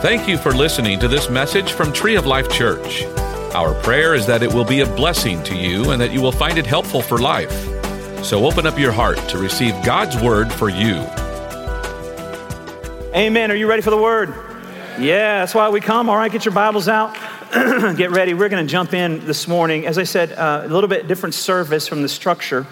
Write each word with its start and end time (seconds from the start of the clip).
Thank 0.00 0.28
you 0.28 0.38
for 0.38 0.52
listening 0.52 1.00
to 1.00 1.08
this 1.08 1.28
message 1.28 1.72
from 1.72 1.92
Tree 1.92 2.14
of 2.14 2.24
Life 2.24 2.48
Church. 2.52 3.02
Our 3.52 3.74
prayer 3.82 4.14
is 4.14 4.26
that 4.26 4.44
it 4.44 4.54
will 4.54 4.64
be 4.64 4.78
a 4.82 4.86
blessing 4.86 5.42
to 5.42 5.56
you 5.56 5.90
and 5.90 6.00
that 6.00 6.12
you 6.12 6.22
will 6.22 6.30
find 6.30 6.56
it 6.56 6.64
helpful 6.64 7.02
for 7.02 7.18
life. 7.18 7.50
So 8.24 8.46
open 8.46 8.64
up 8.64 8.78
your 8.78 8.92
heart 8.92 9.18
to 9.30 9.38
receive 9.38 9.74
God's 9.84 10.16
word 10.22 10.52
for 10.52 10.68
you. 10.68 10.98
Amen. 13.12 13.50
Are 13.50 13.56
you 13.56 13.68
ready 13.68 13.82
for 13.82 13.90
the 13.90 13.96
word? 13.96 14.28
Yeah, 15.00 15.40
that's 15.40 15.52
why 15.52 15.68
we 15.68 15.80
come. 15.80 16.08
All 16.08 16.16
right, 16.16 16.30
get 16.30 16.44
your 16.44 16.54
Bibles 16.54 16.86
out. 16.86 17.14
get 17.96 18.12
ready. 18.12 18.34
We're 18.34 18.48
going 18.48 18.64
to 18.64 18.70
jump 18.70 18.94
in 18.94 19.26
this 19.26 19.48
morning. 19.48 19.84
As 19.84 19.98
I 19.98 20.04
said, 20.04 20.30
uh, 20.30 20.62
a 20.64 20.68
little 20.68 20.88
bit 20.88 21.08
different 21.08 21.34
service 21.34 21.88
from 21.88 22.02
the 22.02 22.08
structure. 22.08 22.68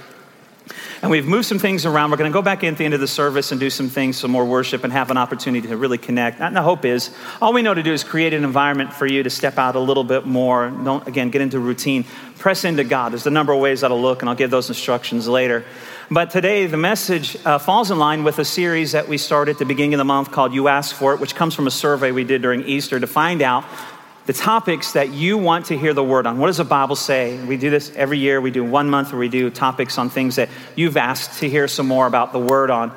And 1.02 1.10
we've 1.10 1.26
moved 1.26 1.46
some 1.46 1.58
things 1.58 1.84
around. 1.84 2.10
We're 2.10 2.16
going 2.16 2.30
to 2.30 2.34
go 2.34 2.42
back 2.42 2.64
in 2.64 2.74
at 2.74 2.78
the 2.78 2.84
end 2.84 2.94
of 2.94 3.00
the 3.00 3.08
service 3.08 3.52
and 3.52 3.60
do 3.60 3.68
some 3.68 3.88
things, 3.88 4.16
some 4.16 4.30
more 4.30 4.44
worship, 4.44 4.82
and 4.82 4.92
have 4.92 5.10
an 5.10 5.16
opportunity 5.16 5.68
to 5.68 5.76
really 5.76 5.98
connect. 5.98 6.40
And 6.40 6.56
the 6.56 6.62
hope 6.62 6.84
is, 6.84 7.10
all 7.42 7.52
we 7.52 7.62
know 7.62 7.74
to 7.74 7.82
do 7.82 7.92
is 7.92 8.02
create 8.02 8.32
an 8.32 8.44
environment 8.44 8.92
for 8.92 9.06
you 9.06 9.22
to 9.22 9.30
step 9.30 9.58
out 9.58 9.76
a 9.76 9.80
little 9.80 10.04
bit 10.04 10.26
more. 10.26 10.70
Don't, 10.70 11.06
again, 11.06 11.30
get 11.30 11.42
into 11.42 11.58
routine. 11.58 12.04
Press 12.38 12.64
into 12.64 12.84
God. 12.84 13.12
There's 13.12 13.26
a 13.26 13.30
number 13.30 13.52
of 13.52 13.60
ways 13.60 13.82
that'll 13.82 14.00
look, 14.00 14.22
and 14.22 14.28
I'll 14.28 14.36
give 14.36 14.50
those 14.50 14.68
instructions 14.68 15.28
later. 15.28 15.64
But 16.10 16.30
today, 16.30 16.66
the 16.66 16.76
message 16.76 17.36
uh, 17.44 17.58
falls 17.58 17.90
in 17.90 17.98
line 17.98 18.22
with 18.22 18.38
a 18.38 18.44
series 18.44 18.92
that 18.92 19.08
we 19.08 19.18
started 19.18 19.52
at 19.52 19.58
the 19.58 19.64
beginning 19.64 19.94
of 19.94 19.98
the 19.98 20.04
month 20.04 20.30
called 20.30 20.54
You 20.54 20.68
Ask 20.68 20.94
For 20.94 21.14
It, 21.14 21.20
which 21.20 21.34
comes 21.34 21.54
from 21.54 21.66
a 21.66 21.70
survey 21.70 22.12
we 22.12 22.24
did 22.24 22.42
during 22.42 22.62
Easter 22.64 23.00
to 23.00 23.06
find 23.06 23.42
out 23.42 23.64
the 24.26 24.32
topics 24.32 24.92
that 24.92 25.10
you 25.10 25.38
want 25.38 25.66
to 25.66 25.78
hear 25.78 25.94
the 25.94 26.02
word 26.02 26.26
on. 26.26 26.38
What 26.38 26.48
does 26.48 26.56
the 26.56 26.64
Bible 26.64 26.96
say? 26.96 27.42
We 27.44 27.56
do 27.56 27.70
this 27.70 27.92
every 27.94 28.18
year. 28.18 28.40
We 28.40 28.50
do 28.50 28.64
one 28.64 28.90
month 28.90 29.12
where 29.12 29.20
we 29.20 29.28
do 29.28 29.50
topics 29.50 29.98
on 29.98 30.10
things 30.10 30.36
that 30.36 30.48
you've 30.74 30.96
asked 30.96 31.40
to 31.40 31.48
hear 31.48 31.68
some 31.68 31.86
more 31.86 32.06
about 32.06 32.32
the 32.32 32.40
word 32.40 32.70
on. 32.70 32.92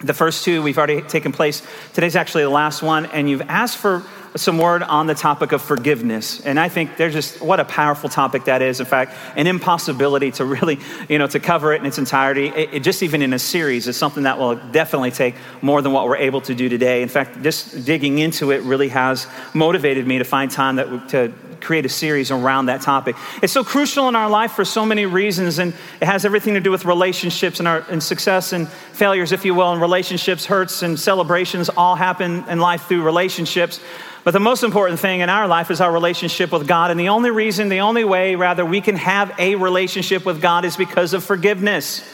The 0.00 0.14
first 0.14 0.44
two 0.44 0.62
we've 0.62 0.76
already 0.76 1.00
taken 1.00 1.32
place. 1.32 1.62
Today's 1.94 2.16
actually 2.16 2.42
the 2.42 2.50
last 2.50 2.82
one, 2.82 3.06
and 3.06 3.30
you've 3.30 3.42
asked 3.42 3.78
for 3.78 4.04
some 4.34 4.58
word 4.58 4.82
on 4.82 5.06
the 5.06 5.14
topic 5.14 5.52
of 5.52 5.60
forgiveness. 5.60 6.40
And 6.40 6.58
I 6.58 6.68
think 6.68 6.96
there's 6.96 7.12
just 7.12 7.40
what 7.40 7.60
a 7.60 7.64
powerful 7.64 8.08
topic 8.08 8.44
that 8.44 8.62
is. 8.62 8.80
In 8.80 8.86
fact, 8.86 9.14
an 9.36 9.46
impossibility 9.46 10.30
to 10.32 10.44
really, 10.44 10.78
you 11.08 11.18
know, 11.18 11.26
to 11.26 11.40
cover 11.40 11.72
it 11.72 11.80
in 11.80 11.86
its 11.86 11.98
entirety. 11.98 12.46
It, 12.46 12.74
it 12.74 12.80
just 12.82 13.02
even 13.02 13.22
in 13.22 13.32
a 13.32 13.38
series 13.38 13.88
is 13.88 13.96
something 13.96 14.22
that 14.22 14.38
will 14.38 14.56
definitely 14.56 15.10
take 15.10 15.34
more 15.60 15.82
than 15.82 15.92
what 15.92 16.06
we're 16.06 16.16
able 16.16 16.40
to 16.42 16.54
do 16.54 16.68
today. 16.68 17.02
In 17.02 17.08
fact, 17.08 17.42
just 17.42 17.84
digging 17.84 18.18
into 18.18 18.52
it 18.52 18.62
really 18.62 18.88
has 18.88 19.26
motivated 19.54 20.06
me 20.06 20.18
to 20.18 20.24
find 20.24 20.50
time 20.50 20.76
that 20.76 21.08
to 21.10 21.32
create 21.62 21.86
a 21.86 21.88
series 21.88 22.30
around 22.30 22.66
that 22.66 22.82
topic. 22.82 23.16
It's 23.42 23.52
so 23.52 23.64
crucial 23.64 24.08
in 24.08 24.16
our 24.16 24.28
life 24.28 24.52
for 24.52 24.64
so 24.64 24.84
many 24.84 25.06
reasons, 25.06 25.58
and 25.58 25.72
it 26.00 26.06
has 26.06 26.24
everything 26.24 26.54
to 26.54 26.60
do 26.60 26.70
with 26.70 26.84
relationships 26.84 27.58
and 27.58 27.68
our 27.68 27.84
and 27.88 28.02
success 28.02 28.52
and 28.52 28.68
failures, 28.68 29.32
if 29.32 29.44
you 29.44 29.54
will, 29.54 29.72
and 29.72 29.80
relationships, 29.80 30.46
hurts 30.46 30.82
and 30.82 30.98
celebrations 30.98 31.68
all 31.70 31.94
happen 31.94 32.44
in 32.48 32.58
life 32.58 32.86
through 32.86 33.02
relationships. 33.02 33.80
But 34.24 34.30
the 34.32 34.40
most 34.40 34.62
important 34.62 35.00
thing 35.00 35.20
in 35.20 35.28
our 35.28 35.48
life 35.48 35.70
is 35.70 35.80
our 35.80 35.90
relationship 35.90 36.52
with 36.52 36.68
God. 36.68 36.90
And 36.92 37.00
the 37.00 37.08
only 37.08 37.30
reason, 37.30 37.68
the 37.68 37.80
only 37.80 38.04
way, 38.04 38.36
rather, 38.36 38.64
we 38.64 38.80
can 38.80 38.94
have 38.96 39.34
a 39.38 39.56
relationship 39.56 40.24
with 40.24 40.40
God 40.40 40.64
is 40.64 40.76
because 40.76 41.12
of 41.12 41.24
forgiveness. 41.24 42.04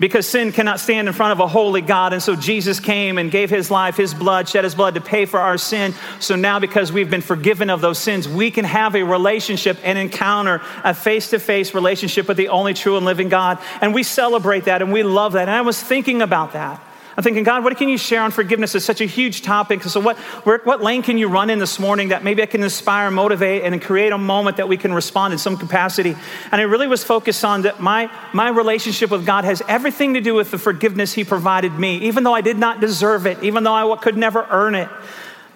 Because 0.00 0.26
sin 0.26 0.50
cannot 0.50 0.80
stand 0.80 1.06
in 1.06 1.14
front 1.14 1.32
of 1.32 1.40
a 1.40 1.46
holy 1.46 1.82
God. 1.82 2.14
And 2.14 2.22
so 2.22 2.34
Jesus 2.34 2.80
came 2.80 3.18
and 3.18 3.30
gave 3.30 3.50
his 3.50 3.70
life, 3.70 3.96
his 3.96 4.14
blood, 4.14 4.48
shed 4.48 4.64
his 4.64 4.74
blood 4.74 4.94
to 4.94 5.00
pay 5.00 5.26
for 5.26 5.38
our 5.38 5.58
sin. 5.58 5.94
So 6.18 6.34
now, 6.34 6.58
because 6.58 6.90
we've 6.90 7.10
been 7.10 7.20
forgiven 7.20 7.68
of 7.68 7.82
those 7.82 7.98
sins, 7.98 8.26
we 8.26 8.50
can 8.50 8.64
have 8.64 8.96
a 8.96 9.02
relationship 9.02 9.78
and 9.84 9.98
encounter 9.98 10.62
a 10.82 10.94
face 10.94 11.30
to 11.30 11.38
face 11.38 11.74
relationship 11.74 12.26
with 12.26 12.38
the 12.38 12.48
only 12.48 12.74
true 12.74 12.96
and 12.96 13.04
living 13.06 13.28
God. 13.28 13.58
And 13.80 13.94
we 13.94 14.02
celebrate 14.02 14.64
that 14.64 14.82
and 14.82 14.90
we 14.90 15.02
love 15.02 15.34
that. 15.34 15.42
And 15.42 15.50
I 15.50 15.60
was 15.60 15.80
thinking 15.80 16.22
about 16.22 16.54
that. 16.54 16.82
I'm 17.20 17.24
thinking, 17.24 17.44
God, 17.44 17.64
what 17.64 17.76
can 17.76 17.90
you 17.90 17.98
share 17.98 18.22
on 18.22 18.30
forgiveness? 18.30 18.74
It's 18.74 18.86
such 18.86 19.02
a 19.02 19.04
huge 19.04 19.42
topic. 19.42 19.82
So, 19.82 20.00
what, 20.00 20.16
what 20.46 20.82
lane 20.82 21.02
can 21.02 21.18
you 21.18 21.28
run 21.28 21.50
in 21.50 21.58
this 21.58 21.78
morning 21.78 22.08
that 22.08 22.24
maybe 22.24 22.42
I 22.42 22.46
can 22.46 22.62
inspire, 22.62 23.10
motivate, 23.10 23.62
and 23.62 23.82
create 23.82 24.10
a 24.10 24.16
moment 24.16 24.56
that 24.56 24.68
we 24.68 24.78
can 24.78 24.94
respond 24.94 25.34
in 25.34 25.38
some 25.38 25.58
capacity? 25.58 26.16
And 26.50 26.62
I 26.62 26.64
really 26.64 26.86
was 26.86 27.04
focused 27.04 27.44
on 27.44 27.60
that 27.62 27.78
my, 27.78 28.10
my 28.32 28.48
relationship 28.48 29.10
with 29.10 29.26
God 29.26 29.44
has 29.44 29.60
everything 29.68 30.14
to 30.14 30.22
do 30.22 30.32
with 30.32 30.50
the 30.50 30.56
forgiveness 30.56 31.12
He 31.12 31.22
provided 31.24 31.74
me, 31.74 31.98
even 31.98 32.24
though 32.24 32.32
I 32.32 32.40
did 32.40 32.56
not 32.56 32.80
deserve 32.80 33.26
it, 33.26 33.42
even 33.42 33.64
though 33.64 33.92
I 33.92 33.96
could 33.98 34.16
never 34.16 34.46
earn 34.48 34.74
it 34.74 34.88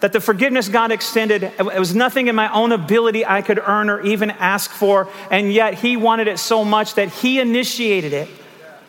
that 0.00 0.12
the 0.12 0.20
forgiveness 0.20 0.68
God 0.68 0.92
extended, 0.92 1.44
it 1.44 1.78
was 1.78 1.94
nothing 1.94 2.26
in 2.26 2.34
my 2.34 2.52
own 2.52 2.72
ability 2.72 3.24
I 3.24 3.40
could 3.40 3.58
earn 3.58 3.88
or 3.88 4.02
even 4.02 4.30
ask 4.32 4.70
for, 4.70 5.08
and 5.30 5.50
yet 5.50 5.72
He 5.72 5.96
wanted 5.96 6.28
it 6.28 6.38
so 6.38 6.62
much 6.62 6.96
that 6.96 7.08
He 7.08 7.40
initiated 7.40 8.12
it 8.12 8.28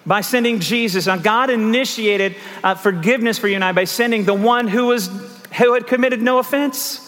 by 0.05 0.21
sending 0.21 0.59
Jesus. 0.59 1.07
Now, 1.07 1.17
God 1.17 1.49
initiated 1.49 2.35
uh, 2.63 2.75
forgiveness 2.75 3.38
for 3.38 3.47
you 3.47 3.55
and 3.55 3.63
I 3.63 3.71
by 3.71 3.85
sending 3.85 4.25
the 4.25 4.33
one 4.33 4.67
who, 4.67 4.88
was, 4.88 5.09
who 5.57 5.73
had 5.73 5.88
committed 5.88 6.21
no 6.21 6.39
offense. 6.39 7.01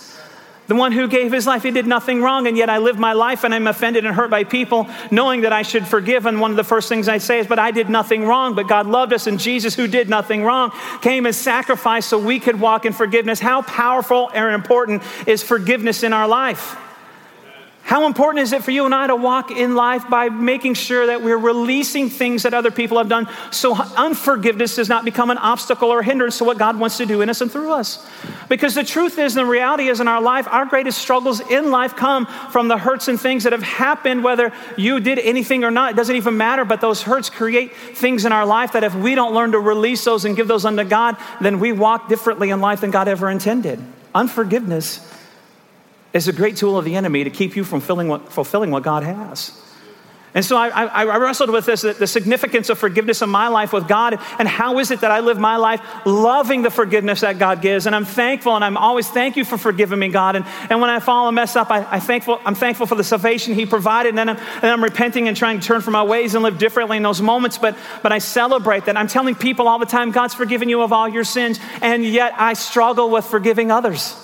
The 0.67 0.75
one 0.75 0.91
who 0.91 1.07
gave 1.07 1.31
his 1.31 1.47
life, 1.47 1.63
he 1.63 1.71
did 1.71 1.87
nothing 1.87 2.21
wrong, 2.21 2.45
and 2.45 2.57
yet 2.57 2.69
I 2.69 2.79
live 2.79 2.99
my 2.99 3.13
life 3.13 3.45
and 3.45 3.53
I'm 3.53 3.67
offended 3.67 4.05
and 4.05 4.13
hurt 4.13 4.29
by 4.29 4.43
people, 4.43 4.89
knowing 5.11 5.41
that 5.41 5.53
I 5.53 5.61
should 5.61 5.87
forgive. 5.87 6.25
And 6.25 6.41
one 6.41 6.51
of 6.51 6.57
the 6.57 6.63
first 6.65 6.89
things 6.89 7.07
I 7.07 7.19
say 7.19 7.39
is, 7.39 7.47
But 7.47 7.57
I 7.57 7.71
did 7.71 7.89
nothing 7.89 8.25
wrong, 8.25 8.53
but 8.53 8.67
God 8.67 8.85
loved 8.85 9.13
us, 9.13 9.27
and 9.27 9.39
Jesus, 9.39 9.75
who 9.75 9.87
did 9.87 10.09
nothing 10.09 10.43
wrong, 10.43 10.73
came 11.01 11.25
as 11.25 11.37
sacrifice 11.37 12.05
so 12.05 12.19
we 12.19 12.41
could 12.41 12.59
walk 12.59 12.85
in 12.85 12.91
forgiveness. 12.91 13.39
How 13.39 13.61
powerful 13.61 14.29
and 14.33 14.53
important 14.53 15.03
is 15.25 15.41
forgiveness 15.41 16.03
in 16.03 16.11
our 16.11 16.27
life? 16.27 16.75
How 17.87 18.05
important 18.05 18.43
is 18.43 18.51
it 18.51 18.65
for 18.65 18.71
you 18.71 18.83
and 18.83 18.93
I 18.93 19.07
to 19.07 19.15
walk 19.15 19.49
in 19.49 19.73
life 19.73 20.09
by 20.09 20.27
making 20.27 20.73
sure 20.73 21.07
that 21.07 21.21
we're 21.21 21.37
releasing 21.37 22.09
things 22.09 22.43
that 22.43 22.53
other 22.53 22.69
people 22.69 22.97
have 22.97 23.07
done 23.07 23.29
so 23.49 23.75
unforgiveness 23.75 24.75
does 24.75 24.89
not 24.89 25.05
become 25.05 25.29
an 25.29 25.37
obstacle 25.37 25.87
or 25.87 26.03
hindrance 26.03 26.37
to 26.39 26.43
what 26.43 26.57
God 26.57 26.77
wants 26.77 26.97
to 26.97 27.05
do 27.05 27.21
in 27.21 27.29
us 27.29 27.39
and 27.39 27.49
through 27.49 27.71
us? 27.71 28.05
Because 28.49 28.75
the 28.75 28.83
truth 28.83 29.17
is, 29.17 29.37
and 29.37 29.47
the 29.47 29.49
reality 29.49 29.87
is 29.87 30.01
in 30.01 30.09
our 30.09 30.21
life, 30.21 30.49
our 30.49 30.65
greatest 30.65 30.97
struggles 30.97 31.39
in 31.39 31.71
life 31.71 31.95
come 31.95 32.25
from 32.51 32.67
the 32.67 32.77
hurts 32.77 33.07
and 33.07 33.17
things 33.17 33.45
that 33.45 33.53
have 33.53 33.63
happened, 33.63 34.21
whether 34.21 34.51
you 34.75 34.99
did 34.99 35.17
anything 35.17 35.63
or 35.63 35.71
not. 35.71 35.91
It 35.91 35.95
doesn't 35.95 36.17
even 36.17 36.35
matter, 36.35 36.65
but 36.65 36.81
those 36.81 37.01
hurts 37.01 37.29
create 37.29 37.73
things 37.73 38.25
in 38.25 38.33
our 38.33 38.45
life 38.45 38.73
that 38.73 38.83
if 38.83 38.93
we 38.95 39.15
don't 39.15 39.33
learn 39.33 39.53
to 39.53 39.59
release 39.59 40.03
those 40.03 40.25
and 40.25 40.35
give 40.35 40.49
those 40.49 40.65
unto 40.65 40.83
God, 40.83 41.15
then 41.39 41.61
we 41.61 41.71
walk 41.71 42.09
differently 42.09 42.49
in 42.49 42.59
life 42.59 42.81
than 42.81 42.91
God 42.91 43.07
ever 43.07 43.29
intended. 43.29 43.81
Unforgiveness 44.13 44.99
is 46.13 46.27
a 46.27 46.33
great 46.33 46.57
tool 46.57 46.77
of 46.77 46.85
the 46.85 46.95
enemy 46.95 47.23
to 47.23 47.29
keep 47.29 47.55
you 47.55 47.63
from 47.63 47.81
what, 48.07 48.31
fulfilling 48.31 48.71
what 48.71 48.83
God 48.83 49.03
has. 49.03 49.51
And 50.33 50.45
so 50.45 50.55
I, 50.55 50.67
I, 50.67 51.05
I, 51.05 51.17
wrestled 51.17 51.49
with 51.49 51.65
this 51.65 51.81
the 51.81 52.05
significance 52.05 52.69
of 52.69 52.77
forgiveness 52.77 53.23
in 53.23 53.29
my 53.29 53.47
life 53.47 53.73
with 53.73 53.87
God, 53.87 54.19
and 54.37 54.47
how 54.47 54.77
is 54.77 54.91
it 54.91 55.01
that 55.01 55.09
I 55.09 55.21
live 55.21 55.39
my 55.39 55.55
life 55.55 55.81
loving 56.05 56.61
the 56.61 56.69
forgiveness 56.69 57.21
that 57.21 57.39
God 57.39 57.59
gives? 57.61 57.87
And 57.87 57.95
I'm 57.95 58.05
thankful, 58.05 58.53
and 58.53 58.63
I'm 58.63 58.77
always 58.77 59.09
thank 59.09 59.35
you 59.35 59.43
for 59.43 59.57
forgiving 59.57 59.97
me, 59.97 60.09
God. 60.09 60.35
And, 60.35 60.45
and 60.69 60.79
when 60.79 60.91
I 60.91 60.99
fall 60.99 61.27
and 61.27 61.33
mess 61.33 61.55
up, 61.55 61.71
I, 61.71 61.87
I 61.89 61.99
thankful, 61.99 62.39
I'm 62.45 62.53
thankful 62.53 62.85
for 62.85 62.93
the 62.93 63.03
salvation 63.03 63.55
He 63.55 63.65
provided, 63.65 64.15
and 64.15 64.29
I'm, 64.29 64.37
and 64.37 64.65
I'm 64.65 64.83
repenting 64.83 65.27
and 65.27 65.35
trying 65.35 65.59
to 65.59 65.65
turn 65.65 65.81
from 65.81 65.93
my 65.93 66.03
ways 66.03 66.35
and 66.35 66.43
live 66.43 66.59
differently 66.59 66.97
in 66.97 67.03
those 67.03 67.19
moments. 67.19 67.57
But, 67.57 67.75
but 68.03 68.11
I 68.11 68.19
celebrate 68.19 68.85
that. 68.85 68.95
I'm 68.95 69.07
telling 69.07 69.33
people 69.33 69.67
all 69.67 69.79
the 69.79 69.87
time, 69.87 70.11
God's 70.11 70.35
forgiven 70.35 70.69
you 70.69 70.83
of 70.83 70.93
all 70.93 71.09
your 71.09 71.23
sins, 71.23 71.59
and 71.81 72.05
yet 72.05 72.33
I 72.37 72.53
struggle 72.53 73.09
with 73.09 73.25
forgiving 73.25 73.71
others. 73.71 74.15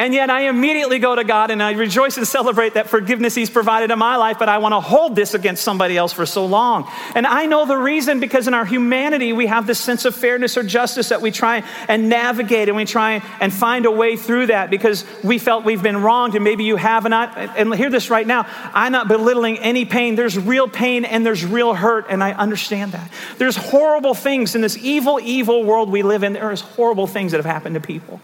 And 0.00 0.14
yet 0.14 0.30
I 0.30 0.48
immediately 0.48 0.98
go 0.98 1.14
to 1.14 1.24
God 1.24 1.50
and 1.50 1.62
I 1.62 1.72
rejoice 1.72 2.16
and 2.16 2.26
celebrate 2.26 2.72
that 2.72 2.88
forgiveness 2.88 3.34
He's 3.34 3.50
provided 3.50 3.90
in 3.90 3.98
my 3.98 4.16
life, 4.16 4.38
but 4.38 4.48
I 4.48 4.56
want 4.56 4.72
to 4.72 4.80
hold 4.80 5.14
this 5.14 5.34
against 5.34 5.62
somebody 5.62 5.94
else 5.94 6.14
for 6.14 6.24
so 6.24 6.46
long. 6.46 6.90
And 7.14 7.26
I 7.26 7.44
know 7.44 7.66
the 7.66 7.76
reason 7.76 8.18
because 8.18 8.48
in 8.48 8.54
our 8.54 8.64
humanity, 8.64 9.34
we 9.34 9.44
have 9.44 9.66
this 9.66 9.78
sense 9.78 10.06
of 10.06 10.16
fairness 10.16 10.56
or 10.56 10.62
justice 10.62 11.10
that 11.10 11.20
we 11.20 11.30
try 11.30 11.64
and 11.86 12.08
navigate 12.08 12.70
and 12.70 12.78
we 12.78 12.86
try 12.86 13.22
and 13.42 13.52
find 13.52 13.84
a 13.84 13.90
way 13.90 14.16
through 14.16 14.46
that 14.46 14.70
because 14.70 15.04
we 15.22 15.36
felt 15.38 15.66
we've 15.66 15.82
been 15.82 16.00
wronged 16.00 16.34
and 16.34 16.44
maybe 16.44 16.64
you 16.64 16.76
have. 16.76 17.04
And, 17.04 17.14
I, 17.14 17.54
and 17.54 17.74
hear 17.74 17.90
this 17.90 18.08
right 18.08 18.26
now 18.26 18.46
I'm 18.72 18.92
not 18.92 19.06
belittling 19.06 19.58
any 19.58 19.84
pain. 19.84 20.14
There's 20.14 20.38
real 20.38 20.66
pain 20.66 21.04
and 21.04 21.26
there's 21.26 21.44
real 21.44 21.74
hurt, 21.74 22.06
and 22.08 22.24
I 22.24 22.32
understand 22.32 22.92
that. 22.92 23.12
There's 23.36 23.56
horrible 23.56 24.14
things 24.14 24.54
in 24.54 24.62
this 24.62 24.78
evil, 24.78 25.20
evil 25.22 25.62
world 25.62 25.90
we 25.90 26.02
live 26.02 26.22
in. 26.22 26.32
There 26.32 26.52
is 26.52 26.62
horrible 26.62 27.06
things 27.06 27.32
that 27.32 27.36
have 27.36 27.44
happened 27.44 27.74
to 27.74 27.82
people. 27.82 28.18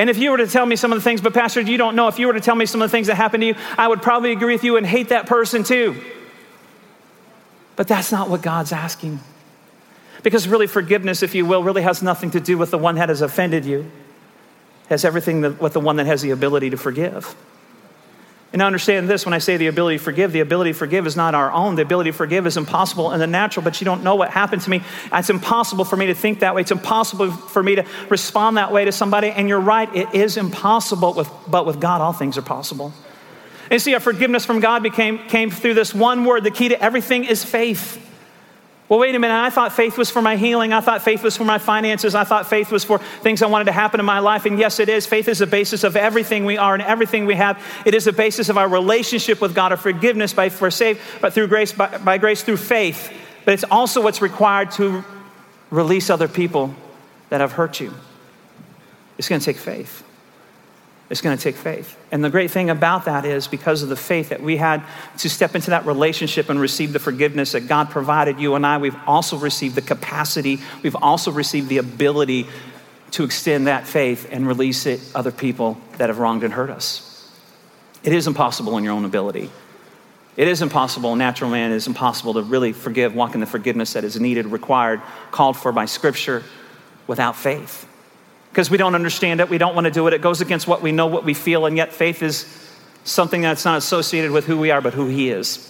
And 0.00 0.08
if 0.08 0.16
you 0.16 0.30
were 0.30 0.38
to 0.38 0.46
tell 0.46 0.64
me 0.64 0.76
some 0.76 0.92
of 0.92 0.96
the 0.96 1.02
things, 1.02 1.20
but 1.20 1.34
Pastor, 1.34 1.60
you 1.60 1.76
don't 1.76 1.94
know, 1.94 2.08
if 2.08 2.18
you 2.18 2.26
were 2.26 2.32
to 2.32 2.40
tell 2.40 2.54
me 2.54 2.64
some 2.64 2.80
of 2.80 2.88
the 2.88 2.90
things 2.90 3.08
that 3.08 3.16
happened 3.16 3.42
to 3.42 3.48
you, 3.48 3.54
I 3.76 3.86
would 3.86 4.00
probably 4.00 4.32
agree 4.32 4.54
with 4.54 4.64
you 4.64 4.78
and 4.78 4.86
hate 4.86 5.10
that 5.10 5.26
person 5.26 5.62
too. 5.62 6.02
But 7.76 7.86
that's 7.86 8.10
not 8.10 8.30
what 8.30 8.40
God's 8.40 8.72
asking. 8.72 9.20
Because 10.22 10.48
really, 10.48 10.66
forgiveness, 10.66 11.22
if 11.22 11.34
you 11.34 11.44
will, 11.44 11.62
really 11.62 11.82
has 11.82 12.02
nothing 12.02 12.30
to 12.30 12.40
do 12.40 12.56
with 12.56 12.70
the 12.70 12.78
one 12.78 12.94
that 12.94 13.10
has 13.10 13.20
offended 13.20 13.66
you, 13.66 13.80
it 13.80 14.88
has 14.88 15.04
everything 15.04 15.42
with 15.58 15.74
the 15.74 15.80
one 15.80 15.96
that 15.96 16.06
has 16.06 16.22
the 16.22 16.30
ability 16.30 16.70
to 16.70 16.78
forgive. 16.78 17.36
And 18.52 18.60
understand 18.62 19.08
this 19.08 19.24
when 19.24 19.32
I 19.32 19.38
say 19.38 19.56
the 19.56 19.68
ability 19.68 19.98
to 19.98 20.02
forgive, 20.02 20.32
the 20.32 20.40
ability 20.40 20.72
to 20.72 20.78
forgive 20.78 21.06
is 21.06 21.16
not 21.16 21.36
our 21.36 21.52
own. 21.52 21.76
The 21.76 21.82
ability 21.82 22.10
to 22.10 22.16
forgive 22.16 22.48
is 22.48 22.56
impossible 22.56 23.12
in 23.12 23.20
the 23.20 23.28
natural, 23.28 23.62
but 23.62 23.80
you 23.80 23.84
don't 23.84 24.02
know 24.02 24.16
what 24.16 24.30
happened 24.30 24.62
to 24.62 24.70
me. 24.70 24.82
It's 25.12 25.30
impossible 25.30 25.84
for 25.84 25.96
me 25.96 26.06
to 26.06 26.14
think 26.14 26.40
that 26.40 26.54
way. 26.56 26.62
It's 26.62 26.72
impossible 26.72 27.30
for 27.30 27.62
me 27.62 27.76
to 27.76 27.86
respond 28.08 28.56
that 28.56 28.72
way 28.72 28.84
to 28.84 28.92
somebody. 28.92 29.28
And 29.28 29.48
you're 29.48 29.60
right, 29.60 29.94
it 29.94 30.12
is 30.14 30.36
impossible, 30.36 31.14
with, 31.14 31.30
but 31.46 31.64
with 31.64 31.80
God, 31.80 32.00
all 32.00 32.12
things 32.12 32.36
are 32.38 32.42
possible. 32.42 32.92
And 33.70 33.80
see, 33.80 33.94
our 33.94 34.00
forgiveness 34.00 34.44
from 34.44 34.58
God 34.58 34.82
became, 34.82 35.18
came 35.28 35.52
through 35.52 35.74
this 35.74 35.94
one 35.94 36.24
word. 36.24 36.42
The 36.42 36.50
key 36.50 36.70
to 36.70 36.82
everything 36.82 37.24
is 37.24 37.44
faith. 37.44 38.04
Well, 38.90 38.98
wait 38.98 39.14
a 39.14 39.20
minute. 39.20 39.36
I 39.36 39.50
thought 39.50 39.72
faith 39.72 39.96
was 39.96 40.10
for 40.10 40.20
my 40.20 40.34
healing. 40.34 40.72
I 40.72 40.80
thought 40.80 41.02
faith 41.02 41.22
was 41.22 41.36
for 41.36 41.44
my 41.44 41.58
finances. 41.58 42.16
I 42.16 42.24
thought 42.24 42.48
faith 42.48 42.72
was 42.72 42.82
for 42.82 42.98
things 42.98 43.40
I 43.40 43.46
wanted 43.46 43.66
to 43.66 43.72
happen 43.72 44.00
in 44.00 44.04
my 44.04 44.18
life. 44.18 44.46
And 44.46 44.58
yes, 44.58 44.80
it 44.80 44.88
is. 44.88 45.06
Faith 45.06 45.28
is 45.28 45.38
the 45.38 45.46
basis 45.46 45.84
of 45.84 45.94
everything 45.94 46.44
we 46.44 46.58
are 46.58 46.74
and 46.74 46.82
everything 46.82 47.24
we 47.24 47.36
have. 47.36 47.64
It 47.86 47.94
is 47.94 48.06
the 48.06 48.12
basis 48.12 48.48
of 48.48 48.58
our 48.58 48.68
relationship 48.68 49.40
with 49.40 49.54
God, 49.54 49.70
of 49.70 49.80
forgiveness 49.80 50.32
by 50.34 50.48
for 50.48 50.72
saved, 50.72 51.00
but 51.20 51.32
through 51.34 51.46
grace, 51.46 51.70
by, 51.70 51.98
by 51.98 52.18
grace 52.18 52.42
through 52.42 52.56
faith. 52.56 53.12
But 53.44 53.54
it's 53.54 53.62
also 53.62 54.02
what's 54.02 54.20
required 54.20 54.72
to 54.72 55.04
release 55.70 56.10
other 56.10 56.26
people 56.26 56.74
that 57.28 57.40
have 57.40 57.52
hurt 57.52 57.78
you. 57.78 57.94
It's 59.18 59.28
going 59.28 59.40
to 59.40 59.44
take 59.44 59.58
faith. 59.58 60.02
It's 61.10 61.20
going 61.20 61.36
to 61.36 61.42
take 61.42 61.56
faith. 61.56 61.98
And 62.12 62.24
the 62.24 62.30
great 62.30 62.52
thing 62.52 62.70
about 62.70 63.06
that 63.06 63.24
is 63.24 63.48
because 63.48 63.82
of 63.82 63.88
the 63.88 63.96
faith 63.96 64.28
that 64.28 64.40
we 64.40 64.56
had 64.56 64.84
to 65.18 65.28
step 65.28 65.56
into 65.56 65.70
that 65.70 65.84
relationship 65.84 66.48
and 66.48 66.60
receive 66.60 66.92
the 66.92 67.00
forgiveness 67.00 67.52
that 67.52 67.66
God 67.66 67.90
provided 67.90 68.38
you 68.38 68.54
and 68.54 68.64
I, 68.64 68.78
we've 68.78 68.96
also 69.08 69.36
received 69.36 69.74
the 69.74 69.82
capacity, 69.82 70.60
we've 70.84 70.96
also 70.96 71.32
received 71.32 71.68
the 71.68 71.78
ability 71.78 72.46
to 73.10 73.24
extend 73.24 73.66
that 73.66 73.88
faith 73.88 74.28
and 74.30 74.46
release 74.46 74.86
it 74.86 75.00
other 75.12 75.32
people 75.32 75.78
that 75.98 76.10
have 76.10 76.20
wronged 76.20 76.44
and 76.44 76.54
hurt 76.54 76.70
us. 76.70 77.28
It 78.04 78.12
is 78.12 78.28
impossible 78.28 78.78
in 78.78 78.84
your 78.84 78.92
own 78.92 79.04
ability. 79.04 79.50
It 80.36 80.46
is 80.46 80.62
impossible, 80.62 81.16
natural 81.16 81.50
man, 81.50 81.72
it 81.72 81.74
is 81.74 81.88
impossible 81.88 82.34
to 82.34 82.42
really 82.42 82.72
forgive, 82.72 83.16
walk 83.16 83.34
in 83.34 83.40
the 83.40 83.46
forgiveness 83.46 83.94
that 83.94 84.04
is 84.04 84.18
needed, 84.20 84.46
required, 84.46 85.02
called 85.32 85.56
for 85.56 85.72
by 85.72 85.86
Scripture 85.86 86.44
without 87.08 87.34
faith 87.34 87.88
because 88.50 88.70
we 88.70 88.76
don't 88.76 88.94
understand 88.94 89.40
it, 89.40 89.48
we 89.48 89.58
don't 89.58 89.74
want 89.74 89.84
to 89.84 89.90
do 89.90 90.06
it. 90.08 90.14
It 90.14 90.20
goes 90.20 90.40
against 90.40 90.66
what 90.66 90.82
we 90.82 90.92
know, 90.92 91.06
what 91.06 91.24
we 91.24 91.34
feel, 91.34 91.66
and 91.66 91.76
yet 91.76 91.92
faith 91.92 92.22
is 92.22 92.46
something 93.04 93.40
that's 93.40 93.64
not 93.64 93.78
associated 93.78 94.32
with 94.32 94.44
who 94.46 94.58
we 94.58 94.70
are, 94.70 94.80
but 94.80 94.92
who 94.92 95.06
He 95.06 95.30
is. 95.30 95.66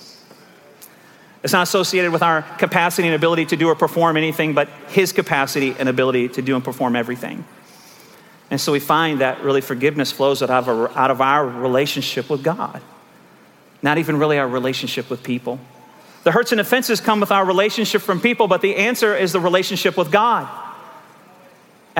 It's 1.43 1.53
not 1.53 1.63
associated 1.63 2.13
with 2.13 2.23
our 2.23 2.43
capacity 2.43 3.09
and 3.09 3.15
ability 3.15 3.47
to 3.47 3.57
do 3.57 3.69
or 3.69 3.75
perform 3.75 4.17
anything, 4.17 4.55
but 4.55 4.69
His 4.89 5.13
capacity 5.13 5.75
and 5.79 5.89
ability 5.89 6.31
to 6.31 6.43
do 6.43 6.55
and 6.55 6.65
perform 6.65 6.97
everything. 6.97 7.45
And 8.51 8.61
so 8.61 8.73
we 8.73 8.81
find 8.81 9.21
that 9.21 9.43
really 9.43 9.61
forgiveness 9.61 10.11
flows 10.11 10.43
out 10.43 10.51
of, 10.51 10.69
our, 10.69 10.91
out 10.99 11.11
of 11.11 11.21
our 11.21 11.47
relationship 11.47 12.29
with 12.29 12.43
God, 12.43 12.83
not 13.81 13.99
even 13.99 14.19
really 14.19 14.39
our 14.39 14.49
relationship 14.49 15.09
with 15.09 15.23
people. 15.23 15.61
The 16.25 16.33
hurts 16.33 16.53
and 16.53 16.61
offenses 16.61 17.01
come 17.01 17.21
with 17.21 17.31
our 17.31 17.45
relationship 17.45 18.03
from 18.03 18.21
people, 18.21 18.49
but 18.49 18.61
the 18.61 18.77
answer 18.77 19.15
is 19.17 19.33
the 19.33 19.41
relationship 19.41 19.97
with 19.97 20.11
God 20.11 20.49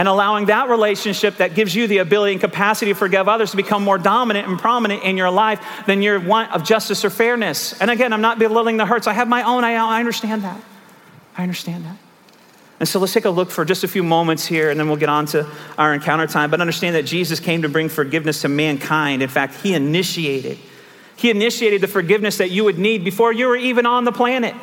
and 0.01 0.09
allowing 0.09 0.47
that 0.47 0.71
relationship 0.71 1.37
that 1.37 1.55
gives 1.55 1.75
you 1.75 1.87
the 1.87 1.99
ability 1.99 2.33
and 2.33 2.41
capacity 2.41 2.91
to 2.91 2.95
forgive 2.95 3.29
others 3.29 3.51
to 3.51 3.57
become 3.59 3.85
more 3.85 3.99
dominant 3.99 4.49
and 4.49 4.59
prominent 4.59 5.03
in 5.03 5.19
your 5.19 5.31
life 5.31 5.63
than 5.85 6.01
your 6.01 6.19
want 6.19 6.51
of 6.53 6.65
justice 6.65 7.05
or 7.05 7.11
fairness. 7.11 7.79
And 7.83 7.91
again, 7.91 8.15
I'm 8.15 8.23
not 8.23 8.39
belittling 8.39 8.79
the 8.79 8.87
hurts. 8.87 9.07
I 9.07 9.13
have 9.13 9.29
my 9.29 9.43
own. 9.43 9.63
I, 9.63 9.75
I 9.75 10.01
understand 10.01 10.41
that. 10.45 10.59
I 11.37 11.43
understand 11.43 11.85
that. 11.85 11.99
And 12.79 12.89
so 12.89 12.99
let's 12.99 13.13
take 13.13 13.27
a 13.27 13.31
look 13.31 13.51
for 13.51 13.63
just 13.67 13.85
a 13.85 13.89
few 13.89 14.03
moments 14.03 14.47
here, 14.47 14.71
and 14.71 14.81
then 14.81 14.89
we'll 14.89 14.97
get 14.97 15.11
on 15.11 15.27
to 15.27 15.47
our 15.77 15.93
encounter 15.93 16.27
time. 16.27 16.51
But 16.51 16.63
understand 16.63 16.97
that 16.97 17.05
Jesus 17.05 17.39
came 17.39 17.61
to 17.61 17.69
bring 17.69 17.91
forgiveness 17.91 18.41
to 18.41 18.49
mankind. 18.49 19.23
In 19.23 19.29
fact, 19.29 19.57
He 19.57 19.75
initiated. 19.75 20.57
He 21.17 21.29
initiated 21.29 21.83
the 21.83 21.89
forgiveness 21.89 22.39
that 22.39 22.51
you 22.51 22.65
would 22.65 22.79
need 22.79 23.05
before 23.05 23.35
you 23.35 23.49
were 23.49 23.57
even 23.57 23.85
on 23.85 24.05
the 24.05 24.13
planet. 24.13 24.55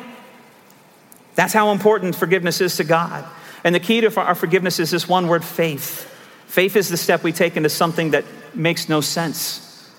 That's 1.36 1.52
how 1.52 1.70
important 1.70 2.16
forgiveness 2.16 2.60
is 2.60 2.74
to 2.78 2.82
God. 2.82 3.24
And 3.64 3.74
the 3.74 3.80
key 3.80 4.00
to 4.00 4.20
our 4.20 4.34
forgiveness 4.34 4.78
is 4.78 4.90
this 4.90 5.08
one 5.08 5.28
word 5.28 5.44
faith. 5.44 6.04
Faith 6.46 6.76
is 6.76 6.88
the 6.88 6.96
step 6.96 7.22
we 7.22 7.32
take 7.32 7.56
into 7.56 7.68
something 7.68 8.12
that 8.12 8.24
makes 8.54 8.88
no 8.88 9.00
sense. 9.00 9.90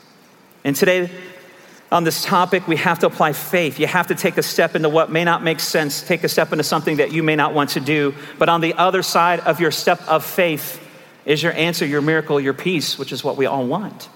And 0.64 0.76
today, 0.76 1.10
on 1.92 2.04
this 2.04 2.24
topic, 2.24 2.68
we 2.68 2.76
have 2.76 3.00
to 3.00 3.08
apply 3.08 3.34
faith. 3.34 3.80
You 3.80 3.88
have 3.88 4.08
to 4.08 4.16
take 4.16 4.38
a 4.38 4.44
step 4.44 4.76
into 4.76 4.90
what 4.90 5.12
may 5.12 5.24
not 5.24 5.44
make 5.44 5.60
sense, 5.60 6.02
take 6.02 6.24
a 6.24 6.30
step 6.30 6.52
into 6.52 6.64
something 6.64 6.98
that 6.98 7.12
you 7.12 7.24
may 7.24 7.36
not 7.36 7.54
want 7.54 7.72
to 7.72 7.80
do. 7.80 8.14
But 8.38 8.50
on 8.50 8.62
the 8.62 8.74
other 8.76 9.02
side 9.02 9.40
of 9.42 9.60
your 9.60 9.72
step 9.72 10.02
of 10.08 10.26
faith 10.26 10.86
is 11.26 11.42
your 11.42 11.54
answer, 11.54 11.86
your 11.86 12.02
miracle, 12.02 12.40
your 12.40 12.54
peace, 12.54 12.98
which 12.98 13.12
is 13.12 13.24
what 13.24 13.38
we 13.38 13.46
all 13.46 13.66
want. 13.66 14.10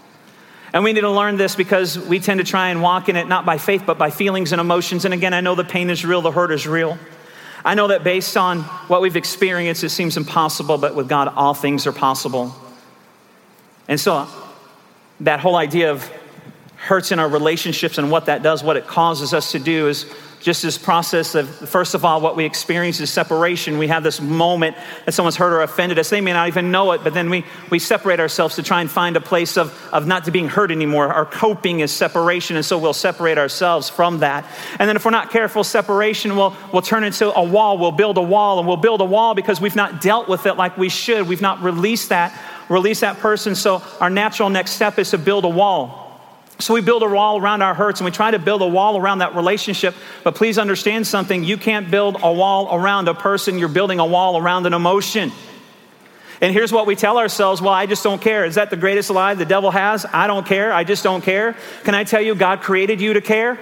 And 0.71 0.83
we 0.83 0.93
need 0.93 1.01
to 1.01 1.11
learn 1.11 1.37
this 1.37 1.55
because 1.55 1.99
we 1.99 2.19
tend 2.19 2.39
to 2.39 2.43
try 2.43 2.69
and 2.69 2.81
walk 2.81 3.09
in 3.09 3.15
it 3.15 3.27
not 3.27 3.45
by 3.45 3.59
faith, 3.59 3.83
but 3.85 3.99
by 3.99 4.09
feelings 4.09 4.51
and 4.51 4.59
emotions. 4.59 5.05
And 5.05 5.13
again, 5.13 5.33
I 5.33 5.41
know 5.41 5.53
the 5.53 5.63
pain 5.63 5.91
is 5.91 6.03
real, 6.03 6.21
the 6.21 6.31
hurt 6.31 6.51
is 6.51 6.67
real. 6.67 6.97
I 7.65 7.75
know 7.75 7.87
that 7.87 8.03
based 8.03 8.35
on 8.35 8.61
what 8.89 9.01
we've 9.01 9.15
experienced, 9.15 9.83
it 9.83 9.89
seems 9.89 10.17
impossible, 10.17 10.77
but 10.77 10.95
with 10.95 11.07
God, 11.07 11.29
all 11.29 11.53
things 11.53 11.87
are 11.87 11.93
possible. 11.93 12.53
And 13.87 13.99
so, 13.99 14.27
that 15.21 15.39
whole 15.39 15.55
idea 15.55 15.91
of 15.91 16.09
hurts 16.83 17.13
in 17.13 17.19
our 17.19 17.29
relationships 17.29 17.97
and 17.97 18.11
what 18.11 18.25
that 18.25 18.43
does, 18.43 18.61
what 18.61 18.75
it 18.75 18.85
causes 18.85 19.33
us 19.33 19.53
to 19.53 19.59
do, 19.59 19.87
is 19.87 20.05
just 20.41 20.61
this 20.61 20.77
process 20.77 21.33
of, 21.35 21.49
first 21.49 21.95
of 21.95 22.03
all, 22.03 22.19
what 22.19 22.35
we 22.35 22.43
experience 22.43 22.99
is 22.99 23.09
separation. 23.09 23.77
We 23.77 23.87
have 23.87 24.03
this 24.03 24.19
moment 24.19 24.75
that 25.05 25.13
someone's 25.13 25.37
hurt 25.37 25.53
or 25.53 25.61
offended 25.61 25.97
us. 25.97 26.09
They 26.09 26.19
may 26.19 26.33
not 26.33 26.49
even 26.49 26.71
know 26.71 26.91
it, 26.91 27.01
but 27.01 27.13
then 27.13 27.29
we, 27.29 27.45
we 27.69 27.79
separate 27.79 28.19
ourselves 28.19 28.55
to 28.55 28.63
try 28.63 28.81
and 28.81 28.91
find 28.91 29.15
a 29.15 29.21
place 29.21 29.55
of, 29.55 29.73
of 29.93 30.05
not 30.05 30.29
being 30.33 30.49
hurt 30.49 30.71
anymore. 30.71 31.07
Our 31.07 31.25
coping 31.25 31.79
is 31.79 31.93
separation, 31.93 32.57
and 32.57 32.65
so 32.65 32.77
we'll 32.77 32.91
separate 32.91 33.37
ourselves 33.37 33.89
from 33.89 34.19
that. 34.19 34.45
And 34.77 34.89
then 34.89 34.97
if 34.97 35.05
we're 35.05 35.11
not 35.11 35.31
careful, 35.31 35.63
separation 35.63 36.35
will, 36.35 36.53
will 36.73 36.81
turn 36.81 37.05
into 37.05 37.33
a 37.33 37.43
wall. 37.43 37.77
We'll 37.77 37.93
build 37.93 38.17
a 38.17 38.21
wall, 38.21 38.59
and 38.59 38.67
we'll 38.67 38.75
build 38.75 38.99
a 38.99 39.05
wall 39.05 39.35
because 39.35 39.61
we've 39.61 39.77
not 39.77 40.01
dealt 40.01 40.27
with 40.27 40.45
it 40.45 40.55
like 40.55 40.77
we 40.77 40.89
should. 40.89 41.29
We've 41.29 41.41
not 41.41 41.63
released 41.63 42.09
that, 42.09 42.37
released 42.67 42.99
that 42.99 43.19
person. 43.19 43.55
So 43.55 43.81
our 44.01 44.09
natural 44.09 44.49
next 44.49 44.71
step 44.71 44.99
is 44.99 45.11
to 45.11 45.17
build 45.17 45.45
a 45.45 45.49
wall. 45.49 46.02
So 46.59 46.73
we 46.73 46.81
build 46.81 47.03
a 47.03 47.09
wall 47.09 47.37
around 47.37 47.61
our 47.61 47.73
hurts 47.73 47.99
and 47.99 48.05
we 48.05 48.11
try 48.11 48.31
to 48.31 48.39
build 48.39 48.61
a 48.61 48.67
wall 48.67 48.97
around 48.97 49.19
that 49.19 49.35
relationship. 49.35 49.95
But 50.23 50.35
please 50.35 50.57
understand 50.57 51.07
something 51.07 51.43
you 51.43 51.57
can't 51.57 51.89
build 51.89 52.17
a 52.21 52.31
wall 52.31 52.73
around 52.73 53.07
a 53.07 53.13
person, 53.13 53.57
you're 53.59 53.67
building 53.67 53.99
a 53.99 54.05
wall 54.05 54.37
around 54.37 54.65
an 54.65 54.73
emotion. 54.73 55.31
And 56.41 56.53
here's 56.53 56.71
what 56.71 56.85
we 56.85 56.95
tell 56.95 57.17
ourselves 57.17 57.61
well, 57.61 57.73
I 57.73 57.85
just 57.85 58.03
don't 58.03 58.21
care. 58.21 58.45
Is 58.45 58.55
that 58.55 58.69
the 58.69 58.77
greatest 58.77 59.09
lie 59.09 59.33
the 59.33 59.45
devil 59.45 59.71
has? 59.71 60.05
I 60.05 60.27
don't 60.27 60.45
care. 60.45 60.73
I 60.73 60.83
just 60.83 61.03
don't 61.03 61.23
care. 61.23 61.55
Can 61.83 61.95
I 61.95 62.03
tell 62.03 62.21
you, 62.21 62.35
God 62.35 62.61
created 62.61 63.01
you 63.01 63.13
to 63.13 63.21
care? 63.21 63.57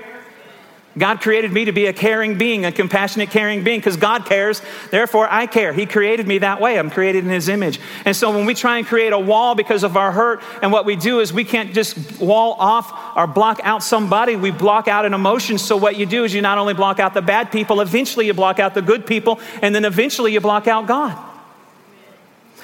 God 0.98 1.22
created 1.22 1.54
me 1.54 1.66
to 1.66 1.72
be 1.72 1.86
a 1.86 1.94
caring 1.94 2.38
being, 2.38 2.66
a 2.66 2.72
compassionate, 2.72 3.30
caring 3.30 3.64
being, 3.64 3.80
because 3.80 3.96
God 3.96 4.26
cares. 4.26 4.62
Therefore, 4.90 5.26
I 5.30 5.48
care. 5.48 5.72
He 5.72 5.86
created 5.86 6.28
me 6.28 6.40
that 6.40 6.60
way. 6.60 6.78
I'm 6.78 6.90
created 6.90 7.24
in 7.24 7.30
His 7.30 7.48
image. 7.48 7.80
And 8.04 8.14
so 8.14 8.30
when 8.32 8.46
we 8.46 8.54
try 8.54 8.78
and 8.78 8.86
create 8.86 9.14
a 9.14 9.20
wall 9.20 9.56
because 9.56 9.84
of 9.84 9.96
our 9.96 10.12
hurt, 10.12 10.42
and 10.62 10.70
what 10.70 10.86
we 10.86 10.98
do 10.98 11.22
is 11.22 11.32
we 11.32 11.46
can't 11.46 11.74
just 11.74 12.20
wall 12.20 12.56
off 12.60 13.16
or 13.16 13.26
block 13.26 13.62
out 13.64 13.84
somebody, 13.84 14.36
we 14.36 14.52
block 14.52 14.90
out 14.90 15.06
an 15.06 15.14
emotion. 15.14 15.58
So 15.58 15.78
what 15.78 15.96
you 15.96 16.06
do 16.06 16.26
is 16.26 16.34
you 16.34 16.42
not 16.42 16.58
only 16.58 16.74
block 16.74 17.00
out 17.00 17.14
the 17.14 17.22
bad 17.22 17.54
people, 17.54 17.80
eventually 17.80 18.26
you 18.26 18.34
block 18.34 18.60
out 18.60 18.74
the 18.74 18.82
good 18.82 19.08
people, 19.08 19.40
and 19.62 19.74
then 19.74 19.86
eventually 19.86 20.34
you 20.34 20.42
block 20.42 20.68
out 20.68 20.88
God. 20.88 21.18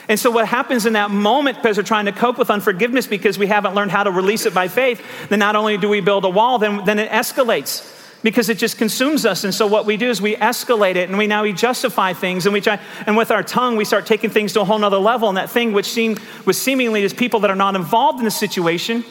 And 0.10 0.20
so, 0.20 0.32
what 0.32 0.48
happens 0.48 0.86
in 0.86 0.94
that 0.94 1.12
moment, 1.12 1.58
because 1.58 1.76
we're 1.78 1.84
trying 1.84 2.06
to 2.06 2.14
cope 2.14 2.38
with 2.38 2.50
unforgiveness 2.50 3.08
because 3.08 3.38
we 3.38 3.48
haven't 3.48 3.76
learned 3.76 3.92
how 3.92 4.04
to 4.04 4.12
release 4.12 4.46
it 4.46 4.54
by 4.54 4.70
faith, 4.70 5.02
then 5.30 5.40
not 5.40 5.58
only 5.58 5.78
do 5.78 5.90
we 5.90 6.00
build 6.00 6.24
a 6.24 6.30
wall, 6.30 6.60
then, 6.60 6.86
then 6.86 6.98
it 6.98 7.10
escalates 7.10 7.94
because 8.24 8.50
it 8.50 8.58
just 8.58 8.78
consumes 8.78 9.26
us. 9.26 9.44
And 9.44 9.54
so 9.54 9.68
what 9.68 9.86
we 9.86 9.98
do 9.98 10.10
is 10.10 10.22
we 10.22 10.36
escalate 10.36 10.96
it 10.96 11.10
and 11.10 11.18
we 11.18 11.28
now 11.28 11.44
we 11.44 11.54
justify 11.54 12.14
things 12.14 12.46
and 12.46 12.54
we 12.54 12.62
try, 12.62 12.80
and 13.06 13.16
with 13.16 13.32
our 13.32 13.44
tongue, 13.44 13.78
we 13.78 13.86
start 13.86 14.06
taking 14.06 14.30
things 14.30 14.54
to 14.54 14.62
a 14.62 14.66
whole 14.66 14.80
nother 14.80 14.98
level. 14.98 15.30
And 15.30 15.38
that 15.38 15.50
thing 15.50 15.74
which 15.74 15.88
seemed, 15.88 16.20
was 16.46 16.60
seemingly 16.60 17.04
as 17.04 17.14
people 17.14 17.42
that 17.42 17.50
are 17.50 17.56
not 17.56 17.76
involved 17.76 18.20
in 18.20 18.26
the 18.26 18.32
situation. 18.32 19.04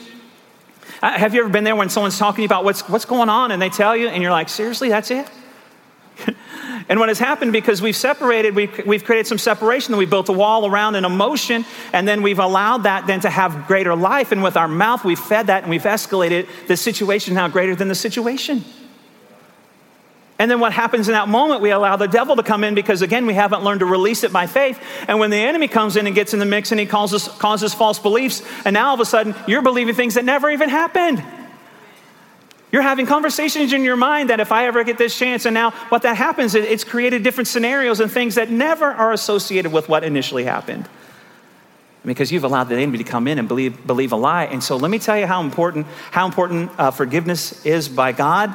Uh, 1.02 1.12
have 1.12 1.34
you 1.34 1.40
ever 1.40 1.50
been 1.50 1.64
there 1.64 1.76
when 1.76 1.88
someone's 1.88 2.18
talking 2.18 2.44
about 2.44 2.64
what's, 2.64 2.88
what's 2.88 3.04
going 3.04 3.28
on 3.28 3.52
and 3.52 3.60
they 3.60 3.68
tell 3.68 3.96
you 3.96 4.08
and 4.08 4.22
you're 4.22 4.32
like, 4.32 4.48
seriously, 4.48 4.88
that's 4.88 5.10
it? 5.10 5.28
and 6.88 6.98
what 6.98 7.08
has 7.08 7.18
happened 7.18 7.52
because 7.52 7.82
we've 7.82 7.96
separated, 7.96 8.54
we've, 8.54 8.86
we've 8.86 9.04
created 9.04 9.26
some 9.26 9.38
separation, 9.38 9.92
and 9.92 9.98
we 9.98 10.06
built 10.06 10.28
a 10.28 10.32
wall 10.32 10.66
around 10.66 10.94
an 10.94 11.04
emotion, 11.04 11.64
and 11.92 12.08
then 12.08 12.22
we've 12.22 12.38
allowed 12.38 12.84
that 12.84 13.06
then 13.06 13.20
to 13.20 13.30
have 13.30 13.66
greater 13.66 13.94
life. 13.94 14.32
And 14.32 14.42
with 14.42 14.56
our 14.56 14.68
mouth, 14.68 15.04
we've 15.04 15.18
fed 15.18 15.48
that 15.48 15.62
and 15.62 15.70
we've 15.70 15.82
escalated 15.82 16.48
the 16.66 16.76
situation 16.76 17.34
now 17.34 17.48
greater 17.48 17.74
than 17.74 17.88
the 17.88 17.94
situation. 17.94 18.64
And 20.38 20.50
then 20.50 20.60
what 20.60 20.72
happens 20.72 21.08
in 21.08 21.14
that 21.14 21.28
moment, 21.28 21.62
we 21.62 21.70
allow 21.70 21.96
the 21.96 22.08
devil 22.08 22.36
to 22.36 22.42
come 22.42 22.62
in 22.62 22.74
because, 22.74 23.00
again, 23.00 23.24
we 23.24 23.32
haven't 23.32 23.64
learned 23.64 23.80
to 23.80 23.86
release 23.86 24.22
it 24.22 24.32
by 24.32 24.46
faith. 24.46 24.78
And 25.08 25.18
when 25.18 25.30
the 25.30 25.38
enemy 25.38 25.66
comes 25.66 25.96
in 25.96 26.06
and 26.06 26.14
gets 26.14 26.34
in 26.34 26.40
the 26.40 26.46
mix 26.46 26.72
and 26.72 26.80
he 26.80 26.84
causes, 26.84 27.26
causes 27.26 27.72
false 27.72 27.98
beliefs, 27.98 28.42
and 28.66 28.74
now 28.74 28.88
all 28.88 28.94
of 28.94 29.00
a 29.00 29.06
sudden 29.06 29.34
you're 29.46 29.62
believing 29.62 29.94
things 29.94 30.14
that 30.14 30.26
never 30.26 30.50
even 30.50 30.68
happened. 30.68 31.22
You're 32.70 32.82
having 32.82 33.06
conversations 33.06 33.72
in 33.72 33.82
your 33.82 33.96
mind 33.96 34.28
that 34.28 34.40
if 34.40 34.52
I 34.52 34.66
ever 34.66 34.84
get 34.84 34.98
this 34.98 35.16
chance, 35.16 35.46
and 35.46 35.54
now 35.54 35.70
what 35.88 36.02
that 36.02 36.18
happens, 36.18 36.54
it's 36.54 36.84
created 36.84 37.22
different 37.22 37.48
scenarios 37.48 38.00
and 38.00 38.12
things 38.12 38.34
that 38.34 38.50
never 38.50 38.84
are 38.84 39.12
associated 39.12 39.72
with 39.72 39.88
what 39.88 40.04
initially 40.04 40.44
happened. 40.44 40.86
Because 42.04 42.30
you've 42.30 42.44
allowed 42.44 42.64
the 42.64 42.76
enemy 42.76 42.98
to 42.98 43.04
come 43.04 43.26
in 43.26 43.38
and 43.38 43.48
believe, 43.48 43.86
believe 43.86 44.12
a 44.12 44.16
lie. 44.16 44.44
And 44.44 44.62
so 44.62 44.76
let 44.76 44.90
me 44.90 44.98
tell 44.98 45.18
you 45.18 45.26
how 45.26 45.40
important, 45.40 45.86
how 46.10 46.26
important 46.26 46.70
uh, 46.78 46.90
forgiveness 46.90 47.64
is 47.64 47.88
by 47.88 48.12
God 48.12 48.54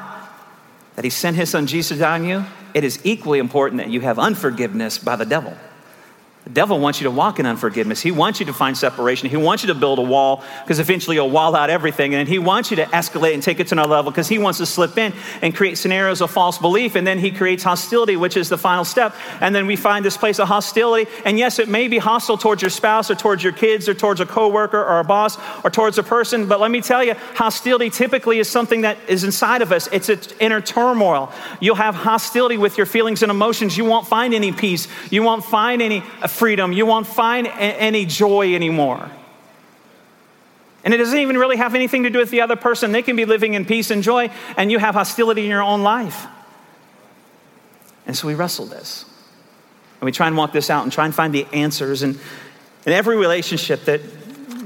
that 1.01 1.05
he 1.05 1.09
sent 1.09 1.35
his 1.35 1.49
son 1.49 1.65
Jesus 1.65 1.99
on 1.99 2.23
you, 2.25 2.45
it 2.75 2.83
is 2.83 2.99
equally 3.03 3.39
important 3.39 3.81
that 3.81 3.89
you 3.89 4.01
have 4.01 4.19
unforgiveness 4.19 4.99
by 4.99 5.15
the 5.15 5.25
devil. 5.25 5.57
The 6.43 6.49
devil 6.49 6.79
wants 6.79 6.99
you 6.99 7.03
to 7.03 7.11
walk 7.11 7.37
in 7.37 7.45
unforgiveness. 7.45 8.01
He 8.01 8.09
wants 8.09 8.39
you 8.39 8.47
to 8.47 8.53
find 8.53 8.75
separation. 8.75 9.29
He 9.29 9.37
wants 9.37 9.61
you 9.61 9.67
to 9.67 9.75
build 9.75 9.99
a 9.99 10.01
wall 10.01 10.43
because 10.63 10.79
eventually 10.79 11.15
you'll 11.15 11.29
wall 11.29 11.55
out 11.55 11.69
everything. 11.69 12.15
And 12.15 12.27
he 12.27 12.39
wants 12.39 12.71
you 12.71 12.77
to 12.77 12.85
escalate 12.85 13.35
and 13.35 13.43
take 13.43 13.59
it 13.59 13.67
to 13.67 13.75
another 13.75 13.91
level 13.91 14.09
because 14.09 14.27
he 14.27 14.39
wants 14.39 14.57
to 14.57 14.65
slip 14.65 14.97
in 14.97 15.13
and 15.43 15.55
create 15.55 15.77
scenarios 15.77 16.19
of 16.19 16.31
false 16.31 16.57
belief. 16.57 16.95
And 16.95 17.05
then 17.05 17.19
he 17.19 17.29
creates 17.29 17.63
hostility, 17.63 18.15
which 18.15 18.35
is 18.37 18.49
the 18.49 18.57
final 18.57 18.83
step. 18.83 19.15
And 19.39 19.53
then 19.53 19.67
we 19.67 19.75
find 19.75 20.03
this 20.03 20.17
place 20.17 20.39
of 20.39 20.47
hostility. 20.47 21.11
And 21.25 21.37
yes, 21.37 21.59
it 21.59 21.69
may 21.69 21.87
be 21.87 21.99
hostile 21.99 22.39
towards 22.39 22.63
your 22.63 22.71
spouse 22.71 23.11
or 23.11 23.15
towards 23.15 23.43
your 23.43 23.53
kids 23.53 23.87
or 23.87 23.93
towards 23.93 24.19
a 24.19 24.25
coworker 24.25 24.83
or 24.83 24.97
a 24.97 25.03
boss 25.03 25.37
or 25.63 25.69
towards 25.69 25.99
a 25.99 26.03
person. 26.03 26.47
But 26.47 26.59
let 26.59 26.71
me 26.71 26.81
tell 26.81 27.03
you, 27.03 27.13
hostility 27.35 27.91
typically 27.91 28.39
is 28.39 28.49
something 28.49 28.81
that 28.81 28.97
is 29.07 29.23
inside 29.23 29.61
of 29.61 29.71
us. 29.71 29.87
It's 29.91 30.09
an 30.09 30.19
inner 30.39 30.59
turmoil. 30.59 31.31
You'll 31.59 31.75
have 31.75 31.93
hostility 31.93 32.57
with 32.57 32.77
your 32.77 32.87
feelings 32.87 33.21
and 33.21 33.29
emotions. 33.29 33.77
You 33.77 33.85
won't 33.85 34.07
find 34.07 34.33
any 34.33 34.51
peace. 34.51 34.87
You 35.11 35.21
won't 35.21 35.45
find 35.45 35.83
any 35.83 36.01
freedom. 36.31 36.73
You 36.73 36.85
won't 36.85 37.07
find 37.07 37.47
any 37.47 38.05
joy 38.05 38.55
anymore. 38.55 39.09
And 40.83 40.93
it 40.93 40.97
doesn't 40.97 41.17
even 41.17 41.37
really 41.37 41.57
have 41.57 41.75
anything 41.75 42.03
to 42.03 42.09
do 42.09 42.19
with 42.19 42.31
the 42.31 42.41
other 42.41 42.55
person. 42.55 42.91
They 42.91 43.03
can 43.03 43.15
be 43.15 43.25
living 43.25 43.53
in 43.53 43.65
peace 43.65 43.91
and 43.91 44.01
joy, 44.01 44.31
and 44.57 44.71
you 44.71 44.79
have 44.79 44.95
hostility 44.95 45.43
in 45.43 45.49
your 45.49 45.61
own 45.61 45.83
life. 45.83 46.25
And 48.07 48.17
so 48.17 48.27
we 48.27 48.33
wrestle 48.33 48.65
this. 48.65 49.05
And 49.99 50.05
we 50.05 50.11
try 50.11 50.25
and 50.27 50.35
walk 50.35 50.53
this 50.53 50.71
out 50.71 50.83
and 50.83 50.91
try 50.91 51.05
and 51.05 51.13
find 51.13 51.33
the 51.33 51.45
answers. 51.53 52.01
And 52.01 52.19
in 52.85 52.93
every 52.93 53.15
relationship 53.15 53.85
that, 53.85 54.01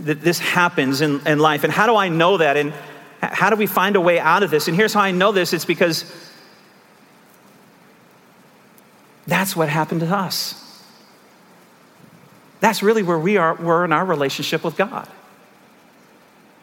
that 0.06 0.22
this 0.22 0.40
happens 0.40 1.02
in, 1.02 1.26
in 1.28 1.40
life. 1.40 1.66
And 1.66 1.74
how 1.74 1.86
do 1.86 1.98
I 1.98 2.08
know 2.08 2.38
that? 2.38 2.56
And 2.56 2.74
how 3.22 3.50
do 3.50 3.58
we 3.58 3.68
find 3.68 3.98
a 3.98 4.02
way 4.02 4.18
out 4.18 4.44
of 4.44 4.52
this? 4.52 4.70
And 4.70 4.78
here's 4.78 4.94
how 4.94 5.02
I 5.02 5.12
know 5.12 5.34
this 5.34 5.52
it's 5.52 5.66
because 5.66 6.06
that's 9.28 9.56
what 9.56 9.68
happened 9.68 10.02
to 10.02 10.16
us. 10.16 10.62
That's 12.66 12.82
really 12.82 13.04
where 13.04 13.20
we 13.20 13.38
are, 13.38 13.54
were 13.54 13.86
in 13.86 13.92
our 13.94 14.04
relationship 14.04 14.64
with 14.64 14.76
God. 14.76 15.08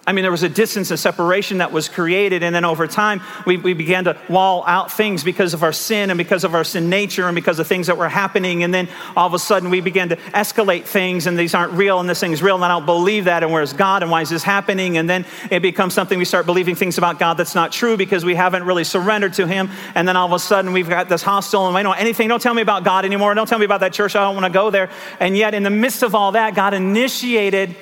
I 0.05 0.11
mean, 0.11 0.23
there 0.23 0.33
was 0.33 0.43
a 0.43 0.49
distance, 0.49 0.91
a 0.91 0.97
separation 0.97 1.59
that 1.59 1.71
was 1.71 1.89
created, 1.89 2.43
and 2.43 2.53
then 2.53 2.65
over 2.65 2.89
time, 2.89 3.21
we, 3.47 3.57
we 3.57 3.73
began 3.73 4.03
to 4.05 4.19
wall 4.29 4.65
out 4.67 4.91
things 4.91 5.23
because 5.23 5.55
of 5.55 5.63
our 5.63 5.73
sin 5.73 6.11
and 6.11 6.19
because 6.19 6.43
of 6.43 6.57
our 6.57 6.65
sin 6.65 6.91
nature 6.91 7.29
and 7.29 7.37
because 7.37 7.61
of 7.61 7.69
things 7.69 7.87
that 7.87 7.97
were 7.97 8.09
happening. 8.09 8.65
And 8.65 8.75
then 8.75 8.89
all 9.17 9.29
of 9.29 9.35
a 9.35 9.39
sudden, 9.39 9.71
we 9.71 9.81
began 9.81 10.09
to 10.09 10.17
escalate 10.17 10.87
things, 10.87 11.29
and 11.29 11.39
these 11.39 11.55
aren't 11.55 11.75
real, 11.75 12.01
and 12.01 12.11
this 12.11 12.19
thing's 12.19 12.43
real, 12.43 12.57
and 12.57 12.65
I 12.65 12.69
don't 12.69 12.85
believe 12.85 13.27
that, 13.27 13.45
and 13.45 13.53
where's 13.53 13.73
God, 13.73 14.03
and 14.03 14.11
why 14.11 14.23
is 14.23 14.29
this 14.29 14.43
happening? 14.43 14.97
And 14.97 15.09
then 15.09 15.25
it 15.53 15.61
becomes 15.61 15.95
something 15.95 16.19
we 16.19 16.25
start 16.25 16.47
believing 16.47 16.75
things 16.75 16.99
about 16.99 17.21
God 17.21 17.35
that's 17.35 17.55
not 17.55 17.71
true 17.71 17.97
because 17.97 18.25
we 18.25 18.35
haven't 18.35 18.65
really 18.65 18.85
surrendered 18.85 19.35
to 19.35 19.47
Him. 19.47 19.71
And 19.95 20.09
then 20.09 20.17
all 20.17 20.27
of 20.27 20.33
a 20.33 20.41
sudden, 20.41 20.73
we've 20.73 20.89
got 20.89 21.09
this 21.09 21.23
hostile, 21.23 21.69
and 21.69 21.79
I 21.79 21.83
don't 21.85 21.93
know 21.93 22.01
anything, 22.01 22.27
don't 22.27 22.43
tell 22.43 22.55
me 22.55 22.63
about 22.63 22.83
God 22.83 23.05
anymore, 23.05 23.33
don't 23.35 23.49
tell 23.49 23.61
me 23.61 23.67
about 23.67 23.81
that 23.81 23.93
church, 23.93 24.17
I 24.17 24.25
don't 24.25 24.35
want 24.35 24.47
to 24.47 24.53
go 24.53 24.71
there. 24.71 24.91
And 25.21 25.37
yet, 25.37 25.55
in 25.55 25.63
the 25.63 25.71
midst 25.71 26.03
of 26.03 26.17
all 26.17 26.33
that, 26.33 26.57
God 26.57 26.75
initiated 26.75 27.77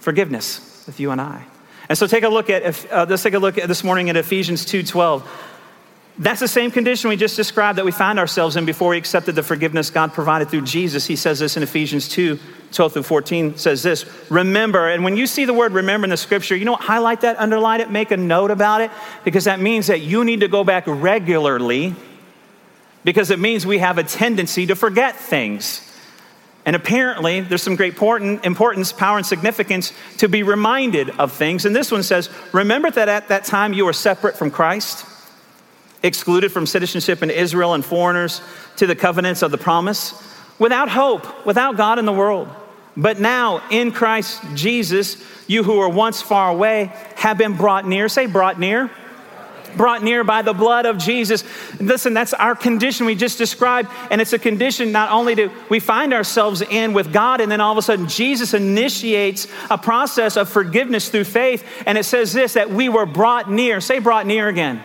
forgiveness 0.00 0.69
with 0.86 1.00
you 1.00 1.10
and 1.10 1.20
I. 1.20 1.44
And 1.88 1.98
so 1.98 2.06
take 2.06 2.22
a 2.22 2.28
look 2.28 2.50
at, 2.50 2.92
uh, 2.92 3.06
let's 3.08 3.22
take 3.22 3.34
a 3.34 3.38
look 3.38 3.58
at 3.58 3.66
this 3.66 3.82
morning 3.82 4.10
at 4.10 4.16
Ephesians 4.16 4.64
2.12. 4.64 5.26
That's 6.18 6.40
the 6.40 6.48
same 6.48 6.70
condition 6.70 7.08
we 7.08 7.16
just 7.16 7.34
described 7.34 7.78
that 7.78 7.84
we 7.84 7.92
find 7.92 8.18
ourselves 8.18 8.54
in 8.56 8.66
before 8.66 8.90
we 8.90 8.98
accepted 8.98 9.34
the 9.34 9.42
forgiveness 9.42 9.90
God 9.90 10.12
provided 10.12 10.50
through 10.50 10.62
Jesus. 10.62 11.06
He 11.06 11.16
says 11.16 11.38
this 11.38 11.56
in 11.56 11.62
Ephesians 11.62 12.08
2, 12.08 12.38
12 12.72 12.92
through 12.92 13.02
14 13.04 13.56
says 13.56 13.82
this, 13.82 14.04
remember, 14.30 14.88
and 14.88 15.02
when 15.02 15.16
you 15.16 15.26
see 15.26 15.46
the 15.46 15.54
word 15.54 15.72
remember 15.72 16.04
in 16.04 16.10
the 16.10 16.16
scripture, 16.16 16.54
you 16.54 16.64
know 16.64 16.72
what, 16.72 16.82
highlight 16.82 17.22
that, 17.22 17.38
underline 17.38 17.80
it, 17.80 17.90
make 17.90 18.10
a 18.10 18.16
note 18.16 18.50
about 18.50 18.82
it, 18.82 18.90
because 19.24 19.44
that 19.44 19.60
means 19.60 19.86
that 19.86 20.00
you 20.00 20.24
need 20.24 20.40
to 20.40 20.48
go 20.48 20.62
back 20.62 20.84
regularly, 20.86 21.94
because 23.02 23.30
it 23.30 23.38
means 23.38 23.66
we 23.66 23.78
have 23.78 23.96
a 23.98 24.04
tendency 24.04 24.66
to 24.66 24.76
forget 24.76 25.16
things. 25.16 25.89
And 26.66 26.76
apparently, 26.76 27.40
there's 27.40 27.62
some 27.62 27.76
great 27.76 27.96
importance, 27.96 28.92
power, 28.92 29.16
and 29.16 29.26
significance 29.26 29.92
to 30.18 30.28
be 30.28 30.42
reminded 30.42 31.10
of 31.10 31.32
things. 31.32 31.64
And 31.64 31.74
this 31.74 31.90
one 31.90 32.02
says, 32.02 32.28
Remember 32.52 32.90
that 32.90 33.08
at 33.08 33.28
that 33.28 33.44
time 33.44 33.72
you 33.72 33.86
were 33.86 33.94
separate 33.94 34.36
from 34.36 34.50
Christ, 34.50 35.06
excluded 36.02 36.52
from 36.52 36.66
citizenship 36.66 37.22
in 37.22 37.30
Israel 37.30 37.72
and 37.72 37.84
foreigners 37.84 38.42
to 38.76 38.86
the 38.86 38.94
covenants 38.94 39.42
of 39.42 39.50
the 39.50 39.58
promise, 39.58 40.12
without 40.58 40.90
hope, 40.90 41.46
without 41.46 41.76
God 41.76 41.98
in 41.98 42.04
the 42.04 42.12
world. 42.12 42.48
But 42.96 43.18
now, 43.18 43.62
in 43.70 43.92
Christ 43.92 44.42
Jesus, 44.54 45.16
you 45.46 45.62
who 45.62 45.78
were 45.78 45.88
once 45.88 46.20
far 46.20 46.50
away 46.50 46.92
have 47.16 47.38
been 47.38 47.56
brought 47.56 47.86
near. 47.86 48.08
Say, 48.08 48.26
brought 48.26 48.60
near 48.60 48.90
brought 49.76 50.02
near 50.02 50.24
by 50.24 50.42
the 50.42 50.52
blood 50.52 50.86
of 50.86 50.98
Jesus. 50.98 51.44
Listen, 51.80 52.14
that's 52.14 52.34
our 52.34 52.54
condition 52.54 53.06
we 53.06 53.14
just 53.14 53.38
described. 53.38 53.90
And 54.10 54.20
it's 54.20 54.32
a 54.32 54.38
condition 54.38 54.92
not 54.92 55.10
only 55.10 55.34
do 55.34 55.50
we 55.68 55.80
find 55.80 56.12
ourselves 56.12 56.62
in 56.62 56.92
with 56.92 57.12
God, 57.12 57.40
and 57.40 57.50
then 57.50 57.60
all 57.60 57.72
of 57.72 57.78
a 57.78 57.82
sudden 57.82 58.08
Jesus 58.08 58.54
initiates 58.54 59.46
a 59.70 59.78
process 59.78 60.36
of 60.36 60.48
forgiveness 60.48 61.08
through 61.08 61.24
faith. 61.24 61.64
And 61.86 61.96
it 61.96 62.04
says 62.04 62.32
this 62.32 62.54
that 62.54 62.70
we 62.70 62.88
were 62.88 63.06
brought 63.06 63.50
near. 63.50 63.80
Say, 63.80 63.98
brought 63.98 64.26
near 64.26 64.48
again. 64.48 64.82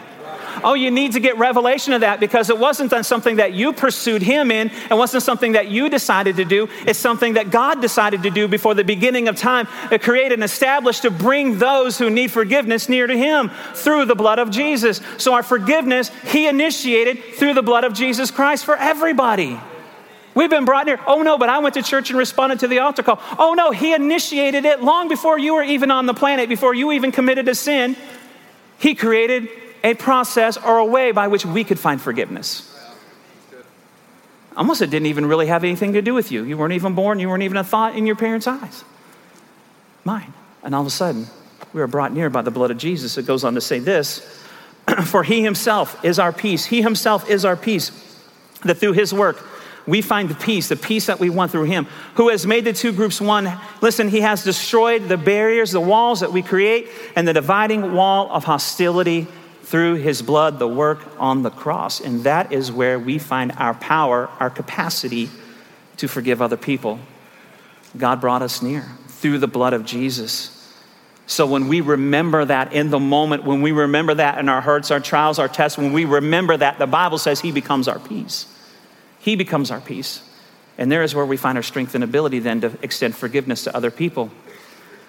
Oh, 0.64 0.76
you 0.76 0.92
need 0.92 1.14
to 1.14 1.20
get 1.20 1.38
revelation 1.38 1.94
of 1.94 2.02
that 2.02 2.20
because 2.20 2.50
it 2.50 2.58
wasn't 2.58 3.06
something 3.06 3.38
that 3.38 3.54
you 3.54 3.74
pursued 3.74 4.22
Him 4.22 4.52
in. 4.52 4.72
It 4.90 4.94
wasn't 4.96 5.24
something 5.24 5.54
that 5.54 5.68
you 5.70 5.90
decided 5.90 6.38
to 6.38 6.46
do. 6.46 6.70
It's 6.86 7.00
something 7.00 7.34
that 7.34 7.52
God 7.52 7.82
decided 7.82 8.24
to 8.24 8.30
do 8.30 8.48
before 8.48 8.74
the 8.74 8.84
beginning 8.84 9.28
of 9.28 9.36
time. 9.36 9.68
Uh, 9.86 9.96
to 9.96 10.00
create 10.00 10.32
and 10.32 10.44
establish 10.44 11.00
to 11.02 11.10
bring 11.10 11.58
those 11.58 11.98
who 11.98 12.10
need 12.10 12.32
forgiveness 12.32 12.90
near 12.90 13.08
to 13.08 13.18
Him 13.18 13.50
through 13.74 14.06
the 14.06 14.16
blood 14.16 14.40
of 14.40 14.50
Jesus. 14.50 15.02
So, 15.18 15.34
our 15.34 15.44
forgiveness, 15.44 16.10
He 16.26 16.48
initiated 16.48 17.24
through 17.36 17.54
the 17.54 17.64
blood 17.64 17.84
of 17.84 17.94
Jesus 17.94 18.30
Christ 18.32 18.66
for 18.66 18.76
everybody. 18.76 19.60
We've 20.34 20.50
been 20.50 20.66
brought 20.66 20.86
near. 20.86 21.00
Oh 21.08 21.22
no, 21.22 21.38
but 21.38 21.48
I 21.48 21.60
went 21.60 21.76
to 21.76 21.82
church 21.82 22.10
and 22.10 22.20
responded 22.20 22.60
to 22.60 22.68
the 22.68 22.80
altar 22.80 23.04
call. 23.04 23.22
Oh 23.40 23.54
no, 23.54 23.72
he 23.72 23.94
initiated 23.94 24.66
it 24.66 24.84
long 24.84 25.08
before 25.08 25.40
you 25.40 25.56
were 25.56 25.64
even 25.64 25.92
on 25.92 26.08
the 26.08 26.14
planet, 26.14 26.50
before 26.50 26.74
you 26.74 26.92
even 26.92 27.14
committed 27.14 27.48
a 27.48 27.56
sin. 27.56 27.96
He 28.78 28.96
created 28.96 29.48
a 29.86 29.94
process 29.94 30.58
or 30.58 30.80
a 30.80 30.86
way 30.86 31.12
by 31.12 31.28
which 31.28 31.46
we 31.46 31.64
could 31.64 31.80
find 31.80 32.02
forgiveness. 32.02 32.72
Almost 34.58 34.82
it 34.82 34.90
didn't 34.90 35.06
even 35.06 35.28
really 35.28 35.46
have 35.46 35.64
anything 35.64 35.94
to 35.94 36.02
do 36.02 36.16
with 36.16 36.32
you. 36.32 36.44
You 36.44 36.58
weren't 36.58 36.74
even 36.74 36.96
born, 36.96 37.20
you 37.20 37.30
weren't 37.30 37.44
even 37.44 37.58
a 37.58 37.64
thought 37.64 37.96
in 37.96 38.08
your 38.08 38.16
parents' 38.16 38.48
eyes. 38.48 38.84
Mine. 40.04 40.34
And 40.64 40.74
all 40.74 40.82
of 40.82 40.88
a 40.88 40.92
sudden, 40.92 41.28
we 41.72 41.82
are 41.82 41.88
brought 41.88 42.14
near 42.14 42.32
by 42.32 42.42
the 42.42 42.50
blood 42.50 42.72
of 42.72 42.78
Jesus. 42.78 43.18
It 43.20 43.28
goes 43.28 43.44
on 43.44 43.54
to 43.54 43.62
say 43.62 43.78
this 43.78 44.42
For 45.06 45.22
he 45.22 45.44
himself 45.44 46.04
is 46.04 46.18
our 46.18 46.34
peace. 46.34 46.66
He 46.66 46.82
himself 46.82 47.30
is 47.30 47.46
our 47.46 47.56
peace. 47.56 47.92
That 48.64 48.80
through 48.80 48.94
his 48.94 49.14
work, 49.14 49.46
we 49.86 50.02
find 50.02 50.30
the 50.30 50.36
peace, 50.36 50.68
the 50.70 50.76
peace 50.76 51.06
that 51.06 51.20
we 51.20 51.30
want 51.30 51.52
through 51.52 51.66
him, 51.66 51.86
who 52.16 52.30
has 52.30 52.48
made 52.48 52.66
the 52.66 52.74
two 52.74 52.92
groups 52.92 53.22
one. 53.22 53.52
Listen, 53.82 54.08
he 54.08 54.22
has 54.22 54.44
destroyed 54.44 55.10
the 55.10 55.18
barriers, 55.18 55.72
the 55.72 55.82
walls 55.82 56.22
that 56.22 56.32
we 56.32 56.42
create, 56.42 56.90
and 57.16 57.28
the 57.28 57.34
dividing 57.34 57.94
wall 57.94 58.32
of 58.32 58.46
hostility 58.46 59.28
through 59.66 59.96
his 59.96 60.22
blood, 60.22 60.60
the 60.60 60.68
work 60.68 61.00
on 61.18 61.42
the 61.42 61.50
cross. 61.50 62.00
And 62.00 62.24
that 62.24 62.54
is 62.54 62.72
where 62.72 63.00
we 63.00 63.18
find 63.18 63.52
our 63.54 63.74
power, 63.74 64.30
our 64.40 64.52
capacity 64.52 65.30
to 65.98 66.08
forgive 66.08 66.40
other 66.40 66.56
people. 66.56 67.00
God 67.98 68.22
brought 68.22 68.44
us 68.44 68.62
near 68.62 68.86
through 69.08 69.40
the 69.40 69.48
blood 69.48 69.74
of 69.74 69.84
Jesus. 69.84 70.52
So 71.26 71.48
when 71.48 71.68
we 71.68 71.82
remember 71.82 72.46
that 72.46 72.74
in 72.74 72.92
the 72.92 73.00
moment, 73.00 73.44
when 73.44 73.64
we 73.64 73.72
remember 73.72 74.14
that 74.14 74.38
in 74.38 74.50
our 74.50 74.62
hurts, 74.62 74.92
our 74.92 75.00
trials, 75.00 75.40
our 75.40 75.48
tests, 75.48 75.80
when 75.80 75.94
we 75.94 76.06
remember 76.06 76.56
that, 76.56 76.78
the 76.78 76.86
Bible 76.86 77.18
says 77.18 77.42
he 77.42 77.52
becomes 77.52 77.88
our 77.88 77.98
peace. 77.98 78.46
He 79.18 79.36
becomes 79.36 79.72
our 79.72 79.82
peace. 79.82 80.22
And 80.78 80.92
there 80.92 81.02
is 81.02 81.16
where 81.16 81.26
we 81.26 81.38
find 81.38 81.58
our 81.58 81.64
strength 81.64 81.96
and 81.96 82.04
ability 82.04 82.38
then 82.38 82.62
to 82.62 82.78
extend 82.84 83.16
forgiveness 83.16 83.64
to 83.64 83.76
other 83.76 83.90
people. 83.90 84.30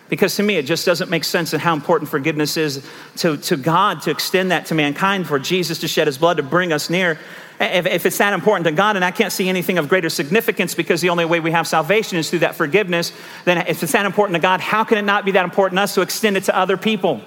Because 0.09 0.37
to 0.37 0.43
me, 0.43 0.57
it 0.57 0.67
just 0.67 0.87
doesn't 0.87 1.11
make 1.11 1.25
sense 1.25 1.53
in 1.53 1.59
how 1.59 1.75
important 1.75 2.09
forgiveness 2.09 2.57
is 2.57 2.87
to, 3.17 3.37
to 3.39 3.57
God 3.57 4.03
to 4.03 4.11
extend 4.11 4.53
that 4.53 4.67
to 4.67 4.75
mankind, 4.75 5.27
for 5.27 5.39
Jesus 5.39 5.79
to 5.81 5.89
shed 5.89 6.07
his 6.07 6.17
blood 6.17 6.37
to 6.37 6.45
bring 6.45 6.73
us 6.73 6.89
near. 6.89 7.19
If, 7.59 7.87
if, 7.87 8.07
it's 8.07 8.19
that 8.19 8.33
important 8.33 8.67
to 8.67 8.73
God, 8.73 8.97
and 8.97 9.05
I 9.05 9.11
can't 9.11 9.33
see 9.33 9.49
anything 9.49 9.79
of 9.79 9.89
greater 9.89 10.11
significance 10.11 10.75
because 10.75 11.01
the 11.01 11.09
only 11.09 11.25
way 11.25 11.41
we 11.41 11.51
have 11.51 11.67
salvation 11.67 12.19
is 12.19 12.31
through 12.31 12.41
that 12.41 12.55
forgiveness, 12.55 13.13
then 13.45 13.59
if 13.67 13.83
it's 13.83 13.93
that 13.93 14.07
important 14.07 14.37
to 14.37 14.41
God, 14.41 14.61
how 14.61 14.85
can 14.85 14.99
it 14.99 15.03
not 15.03 15.25
be 15.25 15.33
that 15.33 15.45
important 15.45 15.79
to 15.79 15.83
us 15.83 15.95
to 15.95 16.03
extend 16.03 16.37
it 16.37 16.45
to 16.45 16.57
other 16.57 16.77
people? 16.77 17.23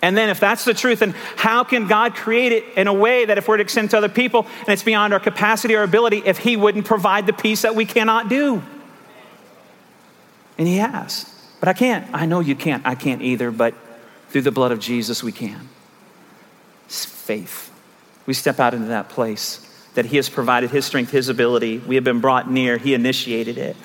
And 0.00 0.16
then, 0.16 0.28
if 0.28 0.38
that's 0.38 0.64
the 0.64 0.74
truth, 0.74 1.00
then 1.00 1.14
how 1.36 1.64
can 1.64 1.88
God 1.88 2.14
create 2.14 2.52
it 2.52 2.64
in 2.76 2.86
a 2.86 2.94
way 2.94 3.24
that 3.24 3.36
if 3.36 3.48
we're 3.48 3.56
to 3.56 3.62
extend 3.62 3.90
to 3.90 3.98
other 3.98 4.08
people 4.08 4.46
and 4.60 4.68
it's 4.68 4.84
beyond 4.84 5.12
our 5.12 5.18
capacity 5.20 5.74
or 5.74 5.82
ability, 5.82 6.22
if 6.24 6.38
He 6.38 6.56
wouldn't 6.56 6.86
provide 6.86 7.26
the 7.26 7.32
peace 7.32 7.62
that 7.62 7.74
we 7.74 7.84
cannot 7.84 8.28
do? 8.28 8.62
And 10.58 10.66
He 10.66 10.76
has. 10.78 11.32
But 11.60 11.68
I 11.68 11.72
can't. 11.72 12.06
I 12.12 12.26
know 12.26 12.40
you 12.40 12.54
can't. 12.54 12.84
I 12.86 12.94
can't 12.94 13.22
either, 13.22 13.50
but 13.50 13.74
through 14.30 14.42
the 14.42 14.52
blood 14.52 14.72
of 14.72 14.80
Jesus, 14.80 15.22
we 15.22 15.32
can. 15.32 15.68
It's 16.86 17.04
faith. 17.04 17.72
We 18.26 18.34
step 18.34 18.60
out 18.60 18.74
into 18.74 18.88
that 18.88 19.08
place 19.08 19.64
that 19.94 20.06
He 20.06 20.16
has 20.16 20.28
provided 20.28 20.70
His 20.70 20.84
strength, 20.84 21.10
His 21.10 21.28
ability. 21.28 21.78
We 21.78 21.94
have 21.94 22.04
been 22.04 22.20
brought 22.20 22.50
near. 22.50 22.78
He 22.78 22.94
initiated 22.94 23.58
it. 23.58 23.76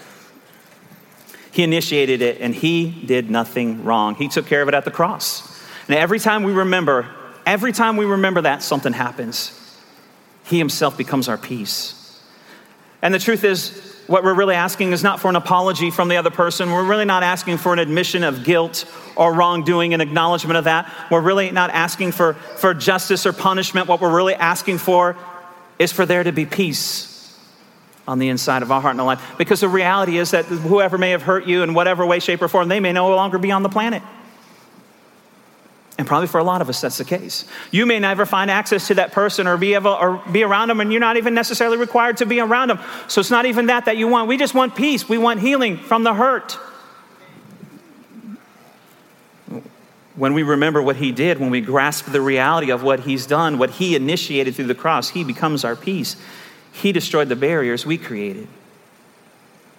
He 1.51 1.63
initiated 1.63 2.21
it, 2.21 2.41
and 2.41 2.53
He 2.53 2.89
did 2.89 3.29
nothing 3.29 3.83
wrong. 3.83 4.15
He 4.15 4.27
took 4.27 4.47
care 4.47 4.61
of 4.61 4.67
it 4.67 4.73
at 4.73 4.85
the 4.85 4.91
cross. 4.91 5.49
And 5.87 5.95
every 5.97 6.19
time 6.19 6.43
we 6.43 6.51
remember, 6.51 7.07
every 7.45 7.71
time 7.71 7.97
we 7.97 8.05
remember 8.05 8.41
that, 8.41 8.63
something 8.63 8.93
happens. 8.93 9.59
He 10.45 10.57
Himself 10.57 10.97
becomes 10.97 11.29
our 11.29 11.37
peace. 11.37 12.21
And 13.01 13.13
the 13.13 13.19
truth 13.19 13.43
is, 13.43 13.92
what 14.07 14.23
we're 14.23 14.33
really 14.33 14.55
asking 14.55 14.91
is 14.91 15.03
not 15.03 15.19
for 15.19 15.29
an 15.29 15.35
apology 15.35 15.89
from 15.89 16.09
the 16.09 16.17
other 16.17 16.29
person. 16.29 16.71
We're 16.71 16.85
really 16.85 17.05
not 17.05 17.23
asking 17.23 17.57
for 17.57 17.73
an 17.73 17.79
admission 17.79 18.23
of 18.23 18.43
guilt 18.43 18.85
or 19.15 19.33
wrongdoing, 19.33 19.93
an 19.93 20.01
acknowledgement 20.01 20.57
of 20.57 20.65
that. 20.65 20.91
We're 21.09 21.21
really 21.21 21.51
not 21.51 21.69
asking 21.69 22.11
for, 22.11 22.33
for 22.33 22.73
justice 22.73 23.25
or 23.25 23.33
punishment. 23.33 23.87
What 23.87 24.01
we're 24.01 24.15
really 24.15 24.35
asking 24.35 24.79
for 24.79 25.15
is 25.79 25.91
for 25.91 26.05
there 26.05 26.23
to 26.23 26.31
be 26.31 26.45
peace 26.45 27.09
on 28.07 28.19
the 28.19 28.29
inside 28.29 28.61
of 28.61 28.71
our 28.71 28.81
heart 28.81 28.91
and 28.91 29.01
our 29.01 29.07
life. 29.07 29.35
Because 29.37 29.61
the 29.61 29.69
reality 29.69 30.17
is 30.17 30.31
that 30.31 30.45
whoever 30.45 30.97
may 30.97 31.11
have 31.11 31.21
hurt 31.21 31.45
you 31.45 31.63
in 31.63 31.73
whatever 31.73 32.05
way, 32.05 32.19
shape, 32.19 32.41
or 32.41 32.47
form, 32.47 32.67
they 32.67 32.81
may 32.81 32.91
no 32.91 33.09
longer 33.09 33.37
be 33.37 33.51
on 33.51 33.63
the 33.63 33.69
planet. 33.69 34.03
And 36.03 36.07
probably 36.09 36.27
for 36.27 36.37
a 36.37 36.43
lot 36.43 36.61
of 36.61 36.67
us, 36.67 36.81
that's 36.81 36.97
the 36.97 37.05
case. 37.05 37.45
You 37.71 37.85
may 37.85 37.97
never 37.97 38.25
find 38.25 38.51
access 38.51 38.87
to 38.87 38.95
that 38.95 39.13
person 39.13 39.47
or 39.47 39.55
be, 39.55 39.73
able, 39.73 39.91
or 39.91 40.21
be 40.33 40.43
around 40.43 40.67
them, 40.67 40.81
and 40.81 40.91
you're 40.91 40.99
not 40.99 41.15
even 41.15 41.33
necessarily 41.33 41.77
required 41.77 42.17
to 42.17 42.25
be 42.25 42.41
around 42.41 42.67
them. 42.67 42.79
So 43.07 43.21
it's 43.21 43.31
not 43.31 43.45
even 43.45 43.67
that 43.67 43.85
that 43.85 43.95
you 43.95 44.09
want. 44.09 44.27
We 44.27 44.35
just 44.35 44.53
want 44.53 44.75
peace. 44.75 45.07
We 45.07 45.17
want 45.17 45.39
healing 45.39 45.77
from 45.77 46.03
the 46.03 46.13
hurt. 46.13 46.59
When 50.17 50.33
we 50.33 50.43
remember 50.43 50.81
what 50.81 50.97
he 50.97 51.13
did, 51.13 51.39
when 51.39 51.51
we 51.51 51.61
grasp 51.61 52.07
the 52.07 52.19
reality 52.19 52.69
of 52.69 52.83
what 52.83 52.99
he's 52.99 53.25
done, 53.25 53.57
what 53.57 53.69
he 53.69 53.95
initiated 53.95 54.55
through 54.55 54.67
the 54.67 54.75
cross, 54.75 55.07
he 55.07 55.23
becomes 55.23 55.63
our 55.63 55.77
peace. 55.77 56.17
He 56.73 56.91
destroyed 56.91 57.29
the 57.29 57.37
barriers 57.37 57.85
we 57.85 57.97
created. 57.97 58.49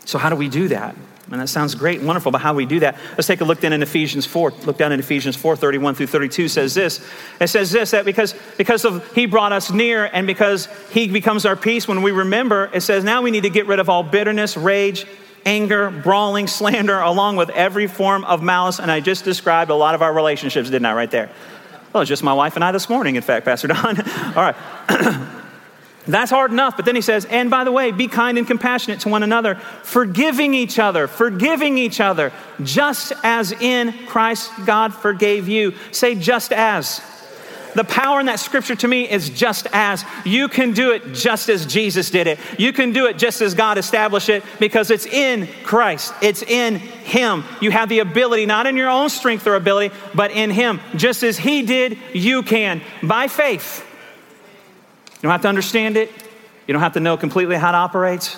So, 0.06 0.16
how 0.16 0.30
do 0.30 0.36
we 0.36 0.48
do 0.48 0.68
that? 0.68 0.96
And 1.30 1.40
that 1.40 1.48
sounds 1.48 1.74
great 1.74 1.98
and 1.98 2.06
wonderful, 2.06 2.30
but 2.32 2.42
how 2.42 2.52
we 2.52 2.66
do 2.66 2.80
that? 2.80 2.98
Let's 3.12 3.26
take 3.26 3.40
a 3.40 3.44
look 3.44 3.60
then 3.60 3.72
in 3.72 3.82
Ephesians 3.82 4.26
4. 4.26 4.50
Look 4.66 4.76
down 4.76 4.92
in 4.92 5.00
Ephesians 5.00 5.36
4, 5.36 5.56
31 5.56 5.94
through 5.94 6.08
32 6.08 6.48
says 6.48 6.74
this. 6.74 7.04
It 7.40 7.48
says 7.48 7.70
this 7.70 7.92
that 7.92 8.04
because, 8.04 8.34
because 8.58 8.84
of 8.84 9.10
he 9.14 9.24
brought 9.24 9.52
us 9.52 9.70
near 9.70 10.04
and 10.04 10.26
because 10.26 10.68
he 10.90 11.08
becomes 11.08 11.46
our 11.46 11.56
peace 11.56 11.88
when 11.88 12.02
we 12.02 12.10
remember, 12.10 12.70
it 12.74 12.82
says 12.82 13.04
now 13.04 13.22
we 13.22 13.30
need 13.30 13.44
to 13.44 13.50
get 13.50 13.66
rid 13.66 13.78
of 13.78 13.88
all 13.88 14.02
bitterness, 14.02 14.56
rage, 14.56 15.06
anger, 15.46 15.90
brawling, 15.90 16.46
slander, 16.46 17.00
along 17.00 17.36
with 17.36 17.48
every 17.50 17.86
form 17.86 18.24
of 18.26 18.42
malice. 18.42 18.78
And 18.78 18.90
I 18.90 19.00
just 19.00 19.24
described 19.24 19.70
a 19.70 19.74
lot 19.74 19.94
of 19.94 20.02
our 20.02 20.12
relationships, 20.12 20.68
didn't 20.68 20.86
I, 20.86 20.92
right 20.92 21.10
there? 21.10 21.30
Well, 21.92 22.02
it's 22.02 22.08
just 22.08 22.22
my 22.22 22.34
wife 22.34 22.56
and 22.56 22.64
I 22.64 22.72
this 22.72 22.88
morning, 22.88 23.16
in 23.16 23.22
fact, 23.22 23.46
Pastor 23.46 23.68
Don. 23.68 23.98
all 24.36 24.52
right. 24.52 24.56
That's 26.06 26.30
hard 26.30 26.52
enough. 26.52 26.76
But 26.76 26.84
then 26.84 26.94
he 26.94 27.00
says, 27.00 27.24
and 27.24 27.50
by 27.50 27.64
the 27.64 27.72
way, 27.72 27.90
be 27.90 28.08
kind 28.08 28.36
and 28.36 28.46
compassionate 28.46 29.00
to 29.00 29.08
one 29.08 29.22
another, 29.22 29.54
forgiving 29.54 30.52
each 30.52 30.78
other, 30.78 31.06
forgiving 31.06 31.78
each 31.78 32.00
other, 32.00 32.32
just 32.62 33.12
as 33.22 33.52
in 33.52 33.92
Christ 34.06 34.50
God 34.66 34.94
forgave 34.94 35.48
you. 35.48 35.74
Say, 35.92 36.14
just 36.14 36.52
as. 36.52 37.00
The 37.74 37.84
power 37.84 38.20
in 38.20 38.26
that 38.26 38.38
scripture 38.38 38.76
to 38.76 38.86
me 38.86 39.10
is 39.10 39.30
just 39.30 39.66
as. 39.72 40.04
You 40.24 40.48
can 40.48 40.72
do 40.72 40.92
it 40.92 41.12
just 41.12 41.48
as 41.48 41.66
Jesus 41.66 42.08
did 42.10 42.26
it. 42.26 42.38
You 42.56 42.72
can 42.72 42.92
do 42.92 43.06
it 43.06 43.18
just 43.18 43.40
as 43.40 43.54
God 43.54 43.78
established 43.78 44.28
it 44.28 44.44
because 44.60 44.90
it's 44.90 45.06
in 45.06 45.48
Christ. 45.64 46.14
It's 46.22 46.42
in 46.42 46.76
Him. 46.76 47.44
You 47.60 47.72
have 47.72 47.88
the 47.88 47.98
ability, 47.98 48.46
not 48.46 48.66
in 48.66 48.76
your 48.76 48.90
own 48.90 49.08
strength 49.08 49.46
or 49.46 49.56
ability, 49.56 49.94
but 50.14 50.30
in 50.30 50.50
Him. 50.50 50.80
Just 50.94 51.24
as 51.24 51.36
He 51.36 51.62
did, 51.62 51.98
you 52.12 52.42
can 52.44 52.80
by 53.02 53.26
faith 53.26 53.83
don't 55.24 55.32
have 55.32 55.42
to 55.42 55.48
understand 55.48 55.96
it. 55.96 56.10
You 56.66 56.72
don't 56.72 56.82
have 56.82 56.92
to 56.92 57.00
know 57.00 57.16
completely 57.16 57.56
how 57.56 57.70
it 57.70 57.74
operates, 57.74 58.36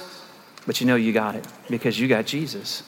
but 0.66 0.80
you 0.80 0.86
know 0.86 0.96
you 0.96 1.12
got 1.12 1.34
it 1.34 1.46
because 1.68 1.98
you 1.98 2.06
got 2.08 2.26
Jesus. 2.26 2.84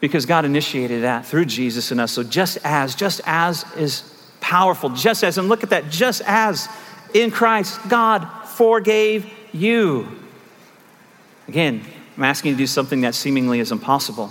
Because 0.00 0.26
God 0.26 0.44
initiated 0.44 1.04
that 1.04 1.24
through 1.24 1.44
Jesus 1.44 1.92
in 1.92 2.00
us. 2.00 2.12
So 2.12 2.24
just 2.24 2.58
as, 2.64 2.96
just 2.96 3.20
as 3.24 3.64
is 3.76 4.02
powerful, 4.40 4.90
just 4.90 5.22
as, 5.22 5.38
and 5.38 5.48
look 5.48 5.62
at 5.62 5.70
that, 5.70 5.90
just 5.90 6.22
as 6.26 6.68
in 7.14 7.30
Christ, 7.30 7.78
God 7.88 8.26
forgave 8.48 9.32
you. 9.52 10.08
Again, 11.46 11.82
I'm 12.16 12.24
asking 12.24 12.50
you 12.50 12.54
to 12.56 12.62
do 12.62 12.66
something 12.66 13.02
that 13.02 13.14
seemingly 13.14 13.60
is 13.60 13.70
impossible. 13.70 14.30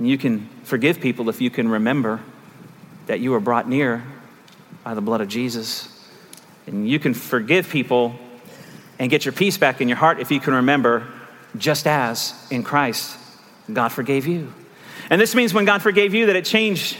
You 0.00 0.18
can 0.18 0.48
forgive 0.64 1.00
people 1.00 1.28
if 1.28 1.40
you 1.40 1.50
can 1.50 1.68
remember 1.68 2.20
that 3.06 3.20
you 3.20 3.30
were 3.30 3.40
brought 3.40 3.68
near 3.68 4.04
by 4.82 4.94
the 4.94 5.00
blood 5.00 5.20
of 5.20 5.28
Jesus. 5.28 5.93
And 6.66 6.88
you 6.88 6.98
can 6.98 7.14
forgive 7.14 7.68
people 7.68 8.14
and 8.98 9.10
get 9.10 9.24
your 9.24 9.32
peace 9.32 9.58
back 9.58 9.80
in 9.80 9.88
your 9.88 9.96
heart 9.96 10.20
if 10.20 10.30
you 10.30 10.40
can 10.40 10.54
remember, 10.54 11.06
just 11.56 11.86
as 11.86 12.34
in 12.50 12.62
Christ, 12.62 13.16
God 13.72 13.88
forgave 13.88 14.26
you. 14.26 14.52
And 15.10 15.20
this 15.20 15.34
means 15.34 15.52
when 15.52 15.64
God 15.64 15.82
forgave 15.82 16.14
you 16.14 16.26
that 16.26 16.36
it 16.36 16.44
changed 16.44 16.96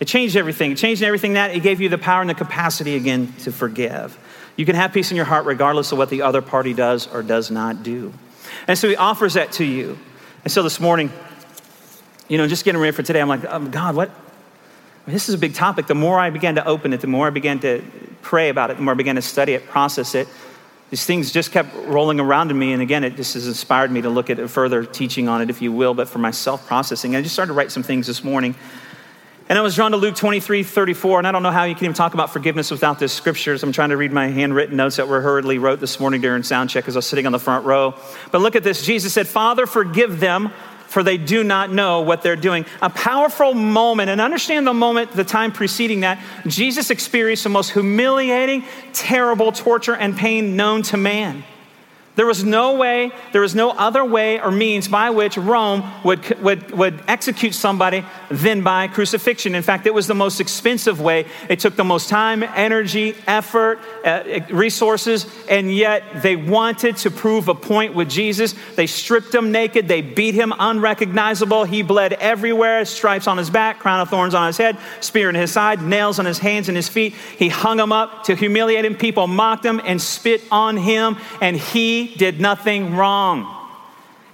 it 0.00 0.08
changed 0.08 0.34
everything. 0.34 0.72
It 0.72 0.78
changed 0.78 1.02
everything 1.02 1.34
that 1.34 1.54
it 1.54 1.60
gave 1.60 1.78
you 1.78 1.90
the 1.90 1.98
power 1.98 2.22
and 2.22 2.30
the 2.30 2.34
capacity 2.34 2.96
again 2.96 3.34
to 3.40 3.52
forgive. 3.52 4.18
You 4.56 4.64
can 4.64 4.74
have 4.74 4.94
peace 4.94 5.10
in 5.10 5.16
your 5.16 5.26
heart 5.26 5.44
regardless 5.44 5.92
of 5.92 5.98
what 5.98 6.08
the 6.08 6.22
other 6.22 6.40
party 6.40 6.72
does 6.72 7.06
or 7.06 7.22
does 7.22 7.50
not 7.50 7.82
do. 7.82 8.12
And 8.66 8.78
so 8.78 8.88
he 8.88 8.96
offers 8.96 9.34
that 9.34 9.52
to 9.52 9.64
you. 9.64 9.98
And 10.42 10.50
so 10.50 10.62
this 10.62 10.80
morning, 10.80 11.12
you 12.28 12.38
know, 12.38 12.48
just 12.48 12.64
getting 12.64 12.80
ready 12.80 12.92
for 12.92 13.02
today, 13.02 13.20
I'm 13.20 13.28
like, 13.28 13.44
oh, 13.44 13.68
God, 13.68 13.94
what? 13.94 14.10
This 15.06 15.28
is 15.28 15.34
a 15.34 15.38
big 15.38 15.52
topic. 15.52 15.86
The 15.86 15.94
more 15.94 16.18
I 16.18 16.30
began 16.30 16.54
to 16.54 16.64
open 16.64 16.94
it, 16.94 17.02
the 17.02 17.06
more 17.06 17.26
I 17.26 17.30
began 17.30 17.58
to 17.60 17.82
pray 18.22 18.48
about 18.48 18.70
it, 18.70 18.76
the 18.76 18.82
more 18.82 18.94
I 18.94 18.96
began 18.96 19.16
to 19.16 19.22
study 19.22 19.54
it, 19.54 19.66
process 19.66 20.14
it, 20.14 20.28
these 20.90 21.04
things 21.04 21.30
just 21.30 21.52
kept 21.52 21.74
rolling 21.86 22.18
around 22.18 22.50
in 22.50 22.58
me. 22.58 22.72
And 22.72 22.82
again, 22.82 23.04
it 23.04 23.14
just 23.14 23.34
has 23.34 23.46
inspired 23.46 23.92
me 23.92 24.02
to 24.02 24.10
look 24.10 24.28
at 24.28 24.50
further 24.50 24.84
teaching 24.84 25.28
on 25.28 25.40
it, 25.40 25.48
if 25.48 25.62
you 25.62 25.72
will, 25.72 25.94
but 25.94 26.08
for 26.08 26.18
my 26.18 26.32
self 26.32 26.66
processing. 26.66 27.14
I 27.14 27.22
just 27.22 27.32
started 27.32 27.52
to 27.52 27.54
write 27.54 27.70
some 27.70 27.84
things 27.84 28.06
this 28.06 28.24
morning. 28.24 28.56
And 29.48 29.58
I 29.58 29.62
was 29.62 29.74
drawn 29.74 29.90
to 29.90 29.96
Luke 29.96 30.14
23, 30.14 30.62
34, 30.62 31.18
and 31.18 31.26
I 31.26 31.32
don't 31.32 31.42
know 31.42 31.50
how 31.50 31.64
you 31.64 31.74
can 31.74 31.86
even 31.86 31.94
talk 31.94 32.14
about 32.14 32.32
forgiveness 32.32 32.70
without 32.70 33.00
this 33.00 33.12
scripture. 33.12 33.56
scriptures. 33.56 33.62
I'm 33.64 33.72
trying 33.72 33.88
to 33.88 33.96
read 33.96 34.12
my 34.12 34.28
handwritten 34.28 34.76
notes 34.76 34.94
that 34.94 35.08
were 35.08 35.20
hurriedly 35.20 35.58
wrote 35.58 35.80
this 35.80 35.98
morning 35.98 36.20
during 36.20 36.44
sound 36.44 36.70
check 36.70 36.86
as 36.86 36.94
I 36.94 36.98
was 36.98 37.06
sitting 37.06 37.26
on 37.26 37.32
the 37.32 37.40
front 37.40 37.66
row. 37.66 37.96
But 38.30 38.42
look 38.42 38.54
at 38.54 38.62
this. 38.62 38.86
Jesus 38.86 39.12
said, 39.12 39.26
Father, 39.26 39.66
forgive 39.66 40.20
them, 40.20 40.52
for 40.90 41.04
they 41.04 41.16
do 41.16 41.44
not 41.44 41.72
know 41.72 42.00
what 42.00 42.20
they're 42.20 42.34
doing. 42.34 42.66
A 42.82 42.90
powerful 42.90 43.54
moment, 43.54 44.10
and 44.10 44.20
understand 44.20 44.66
the 44.66 44.74
moment, 44.74 45.12
the 45.12 45.22
time 45.24 45.52
preceding 45.52 46.00
that, 46.00 46.20
Jesus 46.48 46.90
experienced 46.90 47.44
the 47.44 47.48
most 47.48 47.70
humiliating, 47.70 48.64
terrible 48.92 49.52
torture 49.52 49.94
and 49.94 50.16
pain 50.16 50.56
known 50.56 50.82
to 50.82 50.96
man. 50.96 51.44
There 52.16 52.26
was 52.26 52.42
no 52.42 52.74
way, 52.74 53.12
there 53.32 53.40
was 53.40 53.54
no 53.54 53.70
other 53.70 54.04
way 54.04 54.40
or 54.40 54.50
means 54.50 54.88
by 54.88 55.10
which 55.10 55.38
Rome 55.38 55.88
would, 56.04 56.40
would, 56.40 56.70
would 56.72 57.02
execute 57.06 57.54
somebody 57.54 58.04
than 58.28 58.62
by 58.62 58.88
crucifixion. 58.88 59.54
In 59.54 59.62
fact, 59.62 59.86
it 59.86 59.94
was 59.94 60.08
the 60.08 60.14
most 60.14 60.40
expensive 60.40 61.00
way. 61.00 61.26
It 61.48 61.60
took 61.60 61.76
the 61.76 61.84
most 61.84 62.08
time, 62.08 62.42
energy, 62.42 63.14
effort, 63.28 63.78
uh, 64.04 64.40
resources, 64.50 65.24
and 65.48 65.72
yet 65.72 66.22
they 66.22 66.34
wanted 66.34 66.96
to 66.98 67.12
prove 67.12 67.46
a 67.46 67.54
point 67.54 67.94
with 67.94 68.10
Jesus. 68.10 68.56
They 68.74 68.88
stripped 68.88 69.32
him 69.32 69.52
naked, 69.52 69.86
they 69.86 70.02
beat 70.02 70.34
him 70.34 70.52
unrecognizable. 70.58 71.64
He 71.64 71.82
bled 71.82 72.14
everywhere, 72.14 72.84
stripes 72.86 73.28
on 73.28 73.38
his 73.38 73.50
back, 73.50 73.78
crown 73.78 74.00
of 74.00 74.10
thorns 74.10 74.34
on 74.34 74.48
his 74.48 74.56
head, 74.56 74.76
spear 75.00 75.28
in 75.28 75.36
his 75.36 75.52
side, 75.52 75.80
nails 75.80 76.18
on 76.18 76.26
his 76.26 76.38
hands 76.38 76.68
and 76.68 76.76
his 76.76 76.88
feet. 76.88 77.14
He 77.38 77.48
hung 77.48 77.78
him 77.78 77.92
up 77.92 78.24
to 78.24 78.34
humiliate 78.34 78.84
him. 78.84 78.96
People 78.96 79.28
mocked 79.28 79.64
him 79.64 79.80
and 79.84 80.02
spit 80.02 80.42
on 80.50 80.76
him, 80.76 81.16
and 81.40 81.56
he 81.56 81.99
did 82.08 82.40
nothing 82.40 82.96
wrong. 82.96 83.56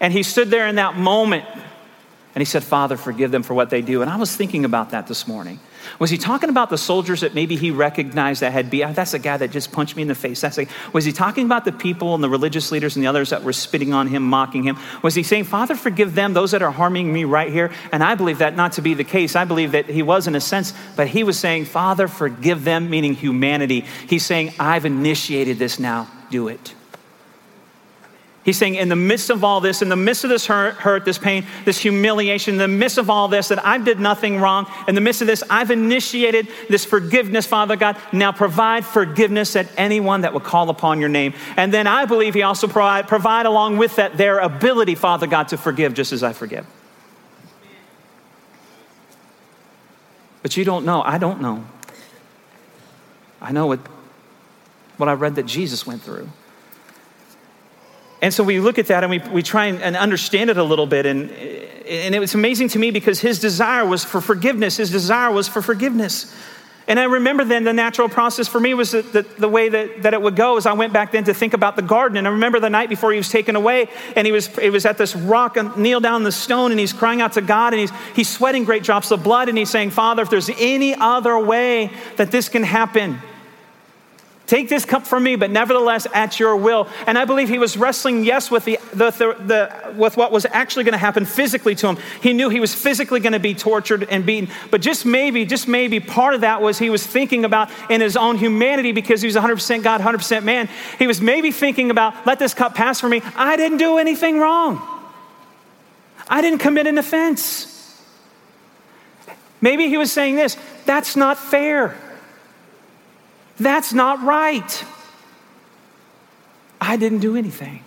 And 0.00 0.12
he 0.12 0.22
stood 0.22 0.50
there 0.50 0.66
in 0.66 0.76
that 0.76 0.96
moment 0.96 1.44
and 2.36 2.42
he 2.42 2.44
said, 2.44 2.62
Father, 2.62 2.98
forgive 2.98 3.30
them 3.30 3.42
for 3.42 3.54
what 3.54 3.70
they 3.70 3.80
do. 3.80 4.02
And 4.02 4.10
I 4.10 4.16
was 4.16 4.36
thinking 4.36 4.66
about 4.66 4.90
that 4.90 5.06
this 5.06 5.26
morning. 5.26 5.58
Was 5.98 6.10
he 6.10 6.18
talking 6.18 6.50
about 6.50 6.68
the 6.68 6.76
soldiers 6.76 7.22
that 7.22 7.34
maybe 7.34 7.56
he 7.56 7.70
recognized 7.70 8.42
that 8.42 8.52
had 8.52 8.68
beat? 8.68 8.82
Ah, 8.82 8.92
that's 8.92 9.14
a 9.14 9.18
guy 9.18 9.38
that 9.38 9.52
just 9.52 9.72
punched 9.72 9.96
me 9.96 10.02
in 10.02 10.08
the 10.08 10.14
face. 10.14 10.42
That's 10.42 10.58
a, 10.58 10.66
was 10.92 11.06
he 11.06 11.12
talking 11.12 11.46
about 11.46 11.64
the 11.64 11.72
people 11.72 12.14
and 12.14 12.22
the 12.22 12.28
religious 12.28 12.70
leaders 12.70 12.94
and 12.94 13.02
the 13.02 13.08
others 13.08 13.30
that 13.30 13.42
were 13.42 13.54
spitting 13.54 13.94
on 13.94 14.08
him, 14.08 14.22
mocking 14.22 14.64
him? 14.64 14.76
Was 15.02 15.14
he 15.14 15.22
saying, 15.22 15.44
Father, 15.44 15.74
forgive 15.74 16.14
them, 16.14 16.34
those 16.34 16.50
that 16.50 16.60
are 16.60 16.70
harming 16.70 17.10
me 17.10 17.24
right 17.24 17.50
here? 17.50 17.72
And 17.90 18.04
I 18.04 18.14
believe 18.16 18.38
that 18.38 18.54
not 18.54 18.72
to 18.72 18.82
be 18.82 18.92
the 18.92 19.04
case. 19.04 19.34
I 19.34 19.46
believe 19.46 19.72
that 19.72 19.86
he 19.86 20.02
was 20.02 20.26
in 20.26 20.34
a 20.34 20.40
sense, 20.40 20.74
but 20.94 21.08
he 21.08 21.24
was 21.24 21.38
saying, 21.38 21.64
Father, 21.64 22.06
forgive 22.06 22.64
them, 22.64 22.90
meaning 22.90 23.14
humanity. 23.14 23.86
He's 24.06 24.26
saying, 24.26 24.52
I've 24.58 24.84
initiated 24.84 25.58
this 25.58 25.78
now, 25.78 26.10
do 26.30 26.48
it. 26.48 26.74
He's 28.46 28.56
saying, 28.56 28.76
in 28.76 28.88
the 28.88 28.94
midst 28.94 29.28
of 29.30 29.42
all 29.42 29.60
this, 29.60 29.82
in 29.82 29.88
the 29.88 29.96
midst 29.96 30.22
of 30.22 30.30
this 30.30 30.46
hurt, 30.46 30.74
hurt, 30.74 31.04
this 31.04 31.18
pain, 31.18 31.44
this 31.64 31.78
humiliation, 31.78 32.54
in 32.54 32.58
the 32.58 32.68
midst 32.68 32.96
of 32.96 33.10
all 33.10 33.26
this, 33.26 33.48
that 33.48 33.66
I've 33.66 33.84
did 33.84 33.98
nothing 33.98 34.38
wrong. 34.38 34.70
In 34.86 34.94
the 34.94 35.00
midst 35.00 35.20
of 35.20 35.26
this, 35.26 35.42
I've 35.50 35.72
initiated 35.72 36.46
this 36.68 36.84
forgiveness, 36.84 37.44
Father 37.44 37.74
God. 37.74 37.96
Now 38.12 38.30
provide 38.30 38.86
forgiveness 38.86 39.56
at 39.56 39.66
anyone 39.76 40.20
that 40.20 40.32
will 40.32 40.38
call 40.38 40.70
upon 40.70 41.00
your 41.00 41.08
name. 41.08 41.34
And 41.56 41.74
then 41.74 41.88
I 41.88 42.04
believe 42.04 42.34
He 42.34 42.42
also 42.42 42.68
provide, 42.68 43.08
provide 43.08 43.46
along 43.46 43.78
with 43.78 43.96
that 43.96 44.16
their 44.16 44.38
ability, 44.38 44.94
Father 44.94 45.26
God, 45.26 45.48
to 45.48 45.56
forgive 45.56 45.92
just 45.92 46.12
as 46.12 46.22
I 46.22 46.32
forgive. 46.32 46.64
But 50.42 50.56
you 50.56 50.64
don't 50.64 50.84
know. 50.84 51.02
I 51.02 51.18
don't 51.18 51.40
know. 51.40 51.64
I 53.42 53.50
know 53.50 53.66
what, 53.66 53.80
what 54.98 55.08
I 55.08 55.14
read 55.14 55.34
that 55.34 55.46
Jesus 55.46 55.84
went 55.84 56.02
through. 56.02 56.28
And 58.22 58.32
so 58.32 58.42
we 58.42 58.60
look 58.60 58.78
at 58.78 58.86
that 58.86 59.04
and 59.04 59.10
we, 59.10 59.18
we 59.30 59.42
try 59.42 59.66
and, 59.66 59.80
and 59.82 59.96
understand 59.96 60.50
it 60.50 60.56
a 60.56 60.64
little 60.64 60.86
bit. 60.86 61.06
And, 61.06 61.30
and 61.30 62.14
it 62.14 62.18
was 62.18 62.34
amazing 62.34 62.68
to 62.70 62.78
me 62.78 62.90
because 62.90 63.20
his 63.20 63.38
desire 63.38 63.84
was 63.84 64.04
for 64.04 64.20
forgiveness. 64.20 64.78
His 64.78 64.90
desire 64.90 65.30
was 65.30 65.48
for 65.48 65.60
forgiveness. 65.60 66.34
And 66.88 67.00
I 67.00 67.04
remember 67.04 67.44
then 67.44 67.64
the 67.64 67.72
natural 67.72 68.08
process 68.08 68.46
for 68.46 68.60
me 68.60 68.72
was 68.72 68.92
the, 68.92 69.02
the, 69.02 69.22
the, 69.38 69.48
way 69.48 69.68
that, 69.68 70.02
that 70.02 70.14
it 70.14 70.22
would 70.22 70.36
go 70.36 70.56
as 70.56 70.66
I 70.66 70.72
went 70.72 70.92
back 70.92 71.10
then 71.10 71.24
to 71.24 71.34
think 71.34 71.52
about 71.52 71.74
the 71.74 71.82
garden. 71.82 72.16
And 72.16 72.28
I 72.28 72.30
remember 72.30 72.60
the 72.60 72.70
night 72.70 72.88
before 72.88 73.10
he 73.10 73.18
was 73.18 73.28
taken 73.28 73.56
away 73.56 73.88
and 74.14 74.24
he 74.24 74.32
was, 74.32 74.46
he 74.46 74.70
was 74.70 74.86
at 74.86 74.96
this 74.96 75.16
rock 75.16 75.56
and 75.56 75.76
kneel 75.76 75.98
down 75.98 76.22
the 76.22 76.30
stone 76.30 76.70
and 76.70 76.78
he's 76.78 76.92
crying 76.92 77.20
out 77.20 77.32
to 77.32 77.40
God 77.40 77.74
and 77.74 77.80
he's, 77.80 77.90
he's 78.14 78.28
sweating 78.28 78.64
great 78.64 78.84
drops 78.84 79.10
of 79.10 79.24
blood 79.24 79.48
and 79.48 79.58
he's 79.58 79.68
saying, 79.68 79.90
Father, 79.90 80.22
if 80.22 80.30
there's 80.30 80.50
any 80.60 80.94
other 80.94 81.36
way 81.38 81.90
that 82.16 82.30
this 82.30 82.48
can 82.48 82.62
happen, 82.62 83.20
Take 84.46 84.68
this 84.68 84.84
cup 84.84 85.06
from 85.06 85.24
me, 85.24 85.34
but 85.34 85.50
nevertheless 85.50 86.06
at 86.14 86.38
your 86.38 86.56
will. 86.56 86.88
And 87.08 87.18
I 87.18 87.24
believe 87.24 87.48
he 87.48 87.58
was 87.58 87.76
wrestling, 87.76 88.24
yes, 88.24 88.48
with, 88.48 88.64
the, 88.64 88.78
the, 88.92 89.10
the, 89.10 89.94
with 89.96 90.16
what 90.16 90.30
was 90.30 90.46
actually 90.46 90.84
going 90.84 90.92
to 90.92 90.98
happen 90.98 91.24
physically 91.24 91.74
to 91.76 91.88
him. 91.88 91.98
He 92.22 92.32
knew 92.32 92.48
he 92.48 92.60
was 92.60 92.72
physically 92.72 93.18
going 93.18 93.32
to 93.32 93.40
be 93.40 93.54
tortured 93.54 94.04
and 94.04 94.24
beaten. 94.24 94.48
But 94.70 94.82
just 94.82 95.04
maybe, 95.04 95.44
just 95.46 95.66
maybe 95.66 95.98
part 95.98 96.34
of 96.34 96.42
that 96.42 96.62
was 96.62 96.78
he 96.78 96.90
was 96.90 97.04
thinking 97.04 97.44
about 97.44 97.70
in 97.90 98.00
his 98.00 98.16
own 98.16 98.38
humanity 98.38 98.92
because 98.92 99.20
he 99.20 99.26
was 99.26 99.34
100% 99.34 99.82
God, 99.82 100.00
100% 100.00 100.44
man. 100.44 100.68
He 100.98 101.08
was 101.08 101.20
maybe 101.20 101.50
thinking 101.50 101.90
about, 101.90 102.24
let 102.24 102.38
this 102.38 102.54
cup 102.54 102.76
pass 102.76 103.00
for 103.00 103.08
me. 103.08 103.22
I 103.34 103.56
didn't 103.56 103.78
do 103.78 103.98
anything 103.98 104.38
wrong, 104.38 104.80
I 106.28 106.40
didn't 106.40 106.60
commit 106.60 106.86
an 106.86 106.98
offense. 106.98 107.72
Maybe 109.60 109.88
he 109.88 109.96
was 109.96 110.12
saying 110.12 110.36
this 110.36 110.56
that's 110.84 111.16
not 111.16 111.36
fair. 111.36 111.96
That's 113.58 113.92
not 113.92 114.22
right. 114.22 114.84
I 116.80 116.96
didn't 116.96 117.20
do 117.20 117.36
anything. 117.36 117.82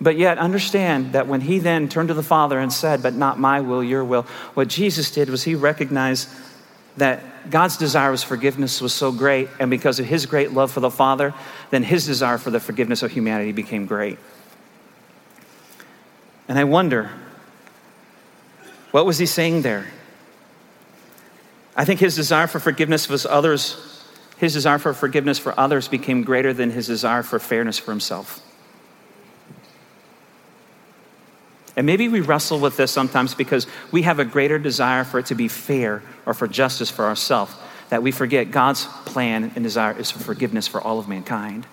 But 0.00 0.16
yet, 0.16 0.38
understand 0.38 1.12
that 1.12 1.26
when 1.26 1.42
he 1.42 1.58
then 1.58 1.88
turned 1.88 2.08
to 2.08 2.14
the 2.14 2.22
Father 2.22 2.58
and 2.58 2.72
said, 2.72 3.02
But 3.02 3.14
not 3.14 3.38
my 3.38 3.60
will, 3.60 3.84
your 3.84 4.02
will, 4.02 4.22
what 4.54 4.68
Jesus 4.68 5.10
did 5.10 5.28
was 5.28 5.42
he 5.42 5.54
recognized 5.54 6.28
that 6.96 7.50
God's 7.50 7.76
desire 7.76 8.12
of 8.12 8.22
forgiveness 8.22 8.80
was 8.80 8.94
so 8.94 9.12
great, 9.12 9.48
and 9.58 9.70
because 9.70 10.00
of 10.00 10.06
his 10.06 10.26
great 10.26 10.52
love 10.52 10.70
for 10.70 10.80
the 10.80 10.90
Father, 10.90 11.34
then 11.70 11.82
his 11.82 12.06
desire 12.06 12.38
for 12.38 12.50
the 12.50 12.60
forgiveness 12.60 13.02
of 13.02 13.10
humanity 13.10 13.52
became 13.52 13.84
great. 13.84 14.18
And 16.48 16.58
I 16.58 16.64
wonder, 16.64 17.10
what 18.90 19.06
was 19.06 19.18
he 19.18 19.26
saying 19.26 19.62
there? 19.62 19.86
I 21.76 21.84
think 21.84 22.00
his 22.00 22.16
desire 22.16 22.46
for 22.46 22.58
forgiveness 22.58 23.08
was 23.08 23.24
others 23.24 23.89
his 24.40 24.54
desire 24.54 24.78
for 24.78 24.94
forgiveness 24.94 25.38
for 25.38 25.58
others 25.60 25.86
became 25.86 26.22
greater 26.22 26.54
than 26.54 26.70
his 26.70 26.86
desire 26.86 27.22
for 27.22 27.38
fairness 27.38 27.78
for 27.78 27.92
himself. 27.92 28.40
And 31.76 31.84
maybe 31.86 32.08
we 32.08 32.20
wrestle 32.20 32.58
with 32.58 32.78
this 32.78 32.90
sometimes 32.90 33.34
because 33.34 33.66
we 33.92 34.02
have 34.02 34.18
a 34.18 34.24
greater 34.24 34.58
desire 34.58 35.04
for 35.04 35.18
it 35.18 35.26
to 35.26 35.34
be 35.34 35.46
fair 35.46 36.02
or 36.24 36.32
for 36.32 36.48
justice 36.48 36.90
for 36.90 37.04
ourselves 37.04 37.54
that 37.90 38.02
we 38.02 38.12
forget 38.12 38.50
God's 38.50 38.86
plan 39.04 39.52
and 39.54 39.62
desire 39.62 39.96
is 39.98 40.10
for 40.10 40.20
forgiveness 40.20 40.66
for 40.66 40.80
all 40.80 40.98
of 40.98 41.06
mankind. 41.06 41.66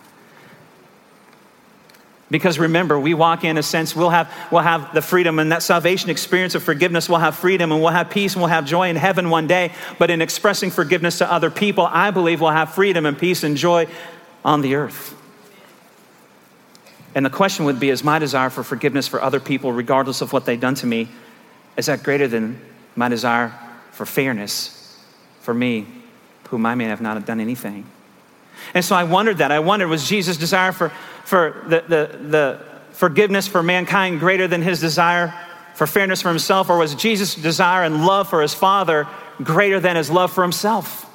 Because 2.30 2.60
remember, 2.60 3.00
we 3.00 3.14
walk 3.14 3.46
in 3.46 3.58
a 3.58 3.64
sense, 3.64 3.96
we'll 3.96 4.10
have, 4.10 4.30
we'll 4.52 4.62
have 4.62 4.94
the 4.94 5.02
freedom 5.02 5.40
and 5.40 5.52
that 5.54 5.64
salvation 5.64 6.10
experience 6.10 6.56
of 6.56 6.64
forgiveness. 6.64 7.08
We'll 7.08 7.20
have 7.20 7.38
freedom 7.38 7.72
and 7.72 7.82
we'll 7.82 7.94
have 7.94 8.10
peace 8.10 8.34
and 8.34 8.42
we'll 8.42 8.50
have 8.50 8.66
joy 8.66 8.90
in 8.90 8.98
heaven 8.98 9.30
one 9.30 9.48
day. 9.48 9.72
But 9.98 10.12
in 10.12 10.22
expressing 10.22 10.70
forgiveness 10.70 11.20
to 11.20 11.32
other 11.32 11.50
people, 11.50 11.86
I 11.86 12.12
believe 12.12 12.42
we'll 12.42 12.52
have 12.52 12.74
freedom 12.74 13.06
and 13.06 13.18
peace 13.18 13.44
and 13.44 13.56
joy 13.56 13.88
on 14.44 14.62
the 14.62 14.76
earth. 14.76 15.16
And 17.16 17.26
the 17.26 17.30
question 17.30 17.66
would 17.66 17.80
be 17.80 17.90
is 17.90 18.04
my 18.04 18.20
desire 18.20 18.50
for 18.50 18.64
forgiveness 18.64 19.08
for 19.08 19.22
other 19.22 19.40
people, 19.40 19.72
regardless 19.72 20.22
of 20.22 20.34
what 20.34 20.46
they've 20.46 20.60
done 20.60 20.76
to 20.76 20.86
me, 20.86 21.08
is 21.78 21.86
that 21.86 22.04
greater 22.04 22.28
than 22.28 22.60
my 22.96 23.08
desire 23.08 23.54
for 23.92 24.06
fairness 24.06 25.02
for 25.42 25.54
me, 25.54 25.88
whom 26.50 26.66
I 26.66 26.76
may 26.76 26.86
have 26.86 27.02
not 27.02 27.26
done 27.26 27.40
anything? 27.40 27.86
And 28.78 28.86
so 28.86 28.96
I 28.96 29.06
wondered 29.06 29.40
that. 29.40 29.52
I 29.52 29.58
wondered, 29.58 29.88
was 29.88 30.08
Jesus' 30.08 30.38
desire 30.38 30.72
for, 30.72 30.90
for 31.26 31.64
the, 31.66 31.82
the, 31.88 32.18
the 32.28 32.60
forgiveness 32.92 33.48
for 33.48 33.64
mankind 33.64 34.20
greater 34.20 34.48
than 34.48 34.62
his 34.62 34.80
desire 34.80 35.34
for 35.74 35.88
fairness 35.88 36.22
for 36.22 36.30
himself? 36.30 36.70
Or 36.70 36.78
was 36.78 36.94
Jesus' 36.94 37.34
desire 37.34 37.84
and 37.84 38.06
love 38.06 38.30
for 38.30 38.40
his 38.40 38.54
Father 38.54 39.08
greater 39.42 39.80
than 39.80 39.96
his 39.96 40.12
love 40.12 40.32
for 40.32 40.44
himself? 40.44 41.07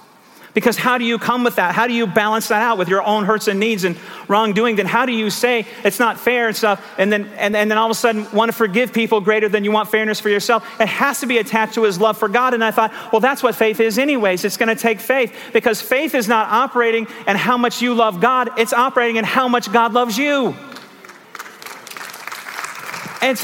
Because 0.54 0.76
how 0.76 0.98
do 0.98 1.04
you 1.04 1.18
come 1.18 1.44
with 1.44 1.56
that? 1.56 1.74
How 1.74 1.86
do 1.86 1.94
you 1.94 2.06
balance 2.06 2.48
that 2.48 2.60
out 2.60 2.76
with 2.76 2.88
your 2.88 3.02
own 3.02 3.24
hurts 3.24 3.48
and 3.48 3.58
needs 3.58 3.84
and 3.84 3.96
wrongdoing? 4.28 4.76
Then 4.76 4.84
how 4.84 5.06
do 5.06 5.12
you 5.12 5.30
say 5.30 5.66
it's 5.82 5.98
not 5.98 6.20
fair 6.20 6.46
and 6.46 6.56
stuff, 6.56 6.84
and 6.98 7.10
then 7.10 7.26
and, 7.38 7.56
and 7.56 7.70
then 7.70 7.78
all 7.78 7.86
of 7.86 7.90
a 7.90 7.94
sudden 7.94 8.30
want 8.32 8.50
to 8.50 8.56
forgive 8.56 8.92
people 8.92 9.22
greater 9.22 9.48
than 9.48 9.64
you 9.64 9.72
want 9.72 9.90
fairness 9.90 10.20
for 10.20 10.28
yourself? 10.28 10.68
It 10.78 10.88
has 10.88 11.20
to 11.20 11.26
be 11.26 11.38
attached 11.38 11.74
to 11.74 11.84
his 11.84 11.98
love 11.98 12.18
for 12.18 12.28
God. 12.28 12.52
And 12.52 12.62
I 12.62 12.70
thought, 12.70 12.92
well, 13.12 13.20
that's 13.20 13.42
what 13.42 13.54
faith 13.54 13.80
is, 13.80 13.98
anyways. 13.98 14.44
It's 14.44 14.58
going 14.58 14.68
to 14.68 14.80
take 14.80 15.00
faith 15.00 15.34
because 15.54 15.80
faith 15.80 16.14
is 16.14 16.28
not 16.28 16.48
operating 16.48 17.06
in 17.26 17.36
how 17.36 17.56
much 17.56 17.80
you 17.80 17.94
love 17.94 18.20
God; 18.20 18.50
it's 18.58 18.74
operating 18.74 19.16
in 19.16 19.24
how 19.24 19.48
much 19.48 19.72
God 19.72 19.94
loves 19.94 20.18
you. 20.18 20.54
And 23.22 23.42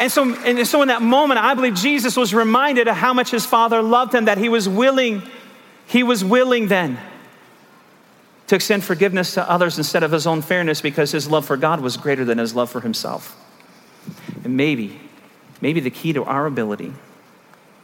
and 0.00 0.10
so, 0.12 0.34
and 0.44 0.66
so 0.66 0.82
in 0.82 0.88
that 0.88 1.02
moment, 1.02 1.40
I 1.40 1.54
believe 1.54 1.74
Jesus 1.74 2.16
was 2.16 2.32
reminded 2.32 2.88
of 2.88 2.96
how 2.96 3.12
much 3.12 3.30
his 3.30 3.44
father 3.44 3.82
loved 3.82 4.14
him, 4.14 4.26
that 4.26 4.38
he 4.38 4.48
was 4.48 4.68
willing 4.68 5.22
he 5.88 6.02
was 6.02 6.22
willing 6.22 6.68
then 6.68 6.98
to 8.46 8.54
extend 8.54 8.84
forgiveness 8.84 9.34
to 9.34 9.50
others 9.50 9.78
instead 9.78 10.02
of 10.02 10.12
his 10.12 10.26
own 10.26 10.42
fairness 10.42 10.82
because 10.82 11.12
his 11.12 11.30
love 11.30 11.46
for 11.46 11.56
God 11.56 11.80
was 11.80 11.96
greater 11.96 12.24
than 12.24 12.38
his 12.38 12.54
love 12.54 12.70
for 12.70 12.80
himself. 12.80 13.36
And 14.44 14.56
maybe, 14.56 15.00
maybe 15.62 15.80
the 15.80 15.90
key 15.90 16.12
to 16.12 16.24
our 16.24 16.46
ability 16.46 16.92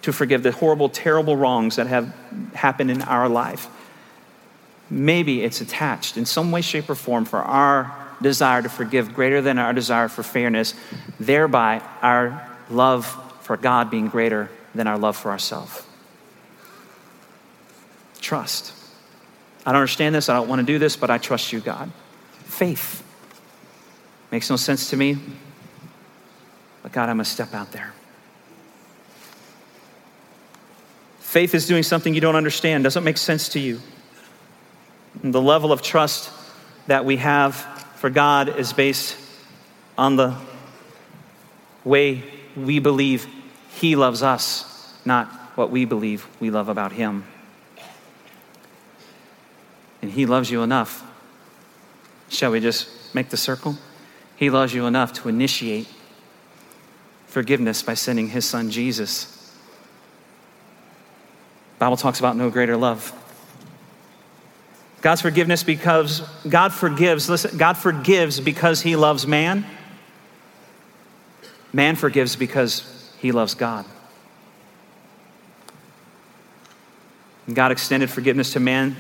to 0.03 0.13
forgive 0.13 0.43
the 0.43 0.53
horrible, 0.53 0.91
terrible 0.91 1.35
wrongs 1.35 1.77
that 1.77 1.87
have 1.87 2.15
happened 2.55 2.91
in 2.91 3.01
our 3.03 3.27
life, 3.27 3.69
maybe 4.91 5.43
it's 5.43 5.63
attached 5.63 6.19
in 6.19 6.27
some 6.27 6.53
way, 6.53 6.61
shape, 6.61 6.91
or 6.91 6.95
form 6.95 7.25
for 7.25 7.39
our 7.39 7.95
desire 8.21 8.61
to 8.61 8.69
forgive 8.69 9.15
greater 9.15 9.41
than 9.41 9.59
our 9.59 9.73
desire 9.73 10.09
for 10.09 10.23
fairness, 10.23 10.75
thereby 11.19 11.81
our 12.03 12.51
love 12.69 13.07
for 13.41 13.57
God 13.57 13.91
being 13.91 14.09
greater 14.09 14.51
than 14.75 14.87
our 14.87 14.99
love 14.99 15.17
for 15.17 15.31
ourselves. 15.31 15.83
Trust. 18.25 18.73
I 19.67 19.73
don't 19.73 19.83
understand 19.83 20.15
this. 20.15 20.31
I 20.31 20.35
don't 20.35 20.49
want 20.49 20.61
to 20.61 20.65
do 20.65 20.79
this, 20.79 20.97
but 20.97 21.11
I 21.11 21.19
trust 21.19 21.53
you, 21.53 21.61
God. 21.61 21.93
Faith. 22.45 23.05
Makes 24.31 24.49
no 24.49 24.57
sense 24.57 24.89
to 24.89 24.97
me. 24.97 25.19
But 26.83 26.93
God, 26.93 27.11
I'm 27.11 27.17
going 27.17 27.25
to 27.27 27.31
step 27.31 27.53
out 27.53 27.71
there. 27.73 27.93
Faith 31.19 31.55
is 31.55 31.67
doing 31.67 31.83
something 31.83 32.15
you 32.15 32.23
don't 32.23 32.35
understand, 32.35 32.83
doesn't 32.83 33.05
make 33.05 33.19
sense 33.19 33.51
to 33.51 33.61
you. 33.61 33.79
And 35.23 35.35
the 35.35 35.43
level 35.43 35.71
of 35.71 35.83
trust 35.83 36.31
that 36.87 37.05
we 37.05 37.19
have 37.19 37.55
for 37.97 38.09
God 38.09 38.59
is 38.59 38.73
based 38.73 39.19
on 39.99 40.17
the 40.17 40.35
way 41.85 42.25
we 42.57 42.79
believe 42.79 43.27
He 43.69 43.97
loves 43.97 44.23
us, 44.23 44.95
not 45.05 45.29
what 45.57 45.71
we 45.71 45.85
believe 45.85 46.27
we 46.41 46.49
love 46.49 46.71
about 46.71 46.93
Him. 46.93 47.27
And 50.05 50.13
He 50.13 50.27
loves 50.27 50.51
you 50.51 50.63
enough. 50.63 51.03
Shall 52.29 52.51
we 52.51 52.61
just 52.61 53.15
make 53.15 53.31
the 53.31 53.39
circle? 53.39 53.79
He 54.37 54.51
loves 54.51 54.75
you 54.75 54.85
enough 54.85 55.15
to 55.15 55.31
initiate 55.31 55.89
forgiveness 57.27 57.83
by 57.83 57.95
sending 57.95 58.29
His 58.29 58.45
Son 58.45 58.71
Jesus. 58.71 59.51
Bible 61.79 61.97
talks 61.97 62.19
about 62.19 62.37
no 62.37 62.51
greater 62.51 62.77
love. 62.77 63.15
God's 65.01 65.23
forgiveness 65.23 65.63
because 65.63 66.21
God 66.47 66.75
forgives, 66.75 67.31
listen, 67.31 67.57
God 67.57 67.79
forgives 67.79 68.41
because 68.41 68.83
he 68.83 68.97
loves 68.97 69.27
man. 69.27 69.65
Man 71.73 71.97
forgives 71.97 72.37
because 72.37 73.11
he 73.21 73.33
loves 73.33 73.55
God. 73.55 73.87
God 77.51 77.73
extended 77.73 78.11
forgiveness 78.11 78.53
to 78.53 78.61
man 78.61 78.97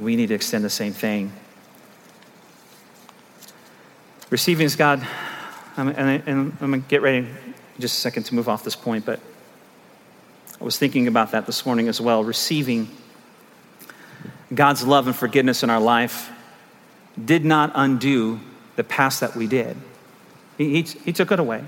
we 0.00 0.16
need 0.16 0.28
to 0.28 0.34
extend 0.34 0.64
the 0.64 0.70
same 0.70 0.92
thing. 0.92 1.32
Receiving 4.30 4.66
is 4.66 4.76
God, 4.76 5.06
and, 5.76 5.90
and 5.90 6.52
I'm 6.60 6.70
going 6.70 6.82
to 6.82 6.88
get 6.88 7.02
ready 7.02 7.26
just 7.78 7.98
a 7.98 8.00
second 8.00 8.24
to 8.24 8.34
move 8.34 8.48
off 8.48 8.64
this 8.64 8.76
point, 8.76 9.06
but 9.06 9.20
I 10.60 10.64
was 10.64 10.78
thinking 10.78 11.06
about 11.06 11.30
that 11.30 11.46
this 11.46 11.64
morning 11.64 11.88
as 11.88 12.00
well. 12.00 12.24
Receiving 12.24 12.88
God's 14.54 14.84
love 14.84 15.06
and 15.06 15.14
forgiveness 15.14 15.62
in 15.62 15.70
our 15.70 15.80
life 15.80 16.30
did 17.22 17.44
not 17.44 17.72
undo 17.74 18.40
the 18.76 18.84
past 18.84 19.20
that 19.20 19.34
we 19.34 19.46
did, 19.46 19.76
He, 20.56 20.82
he, 20.82 20.82
he 20.82 21.12
took 21.12 21.32
it 21.32 21.40
away. 21.40 21.64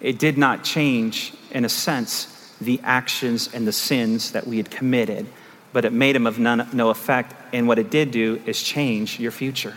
It 0.00 0.18
did 0.18 0.38
not 0.38 0.64
change, 0.64 1.32
in 1.50 1.64
a 1.64 1.68
sense, 1.68 2.39
the 2.60 2.80
actions 2.82 3.48
and 3.52 3.66
the 3.66 3.72
sins 3.72 4.32
that 4.32 4.46
we 4.46 4.56
had 4.58 4.70
committed, 4.70 5.26
but 5.72 5.84
it 5.84 5.92
made 5.92 6.14
them 6.14 6.26
of 6.26 6.38
none, 6.38 6.68
no 6.72 6.90
effect. 6.90 7.34
And 7.54 7.66
what 7.66 7.78
it 7.78 7.90
did 7.90 8.10
do 8.10 8.40
is 8.46 8.62
change 8.62 9.18
your 9.18 9.30
future. 9.30 9.74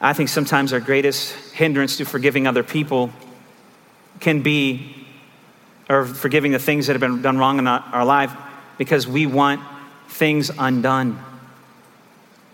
I 0.00 0.12
think 0.12 0.28
sometimes 0.28 0.72
our 0.72 0.80
greatest 0.80 1.32
hindrance 1.52 1.96
to 1.96 2.04
forgiving 2.04 2.46
other 2.46 2.62
people 2.62 3.10
can 4.20 4.42
be 4.42 5.06
or 5.88 6.04
forgiving 6.04 6.52
the 6.52 6.58
things 6.58 6.86
that 6.86 6.94
have 6.94 7.00
been 7.00 7.22
done 7.22 7.38
wrong 7.38 7.58
in 7.58 7.66
our 7.66 8.04
life 8.04 8.34
because 8.76 9.06
we 9.06 9.26
want 9.26 9.60
things 10.08 10.50
undone. 10.58 11.18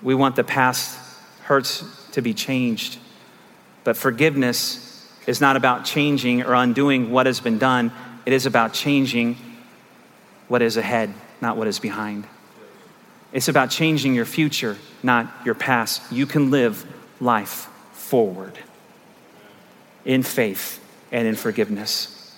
We 0.02 0.14
want 0.14 0.36
the 0.36 0.44
past 0.44 0.98
hurts 1.42 1.84
to 2.12 2.20
be 2.20 2.34
changed. 2.34 2.98
But 3.84 3.96
forgiveness 3.96 5.08
is 5.26 5.40
not 5.40 5.56
about 5.56 5.84
changing 5.84 6.42
or 6.42 6.54
undoing 6.54 7.10
what 7.10 7.26
has 7.26 7.40
been 7.40 7.58
done, 7.58 7.92
it 8.26 8.32
is 8.32 8.46
about 8.46 8.72
changing 8.72 9.36
what 10.48 10.62
is 10.62 10.76
ahead, 10.76 11.12
not 11.40 11.56
what 11.56 11.66
is 11.66 11.78
behind. 11.78 12.26
It's 13.32 13.48
about 13.48 13.70
changing 13.70 14.14
your 14.14 14.26
future, 14.26 14.76
not 15.02 15.32
your 15.44 15.54
past. 15.54 16.02
You 16.12 16.26
can 16.26 16.50
live 16.50 16.86
life 17.20 17.68
forward 17.92 18.58
in 20.04 20.22
faith 20.22 20.80
and 21.10 21.26
in 21.26 21.34
forgiveness. 21.34 22.36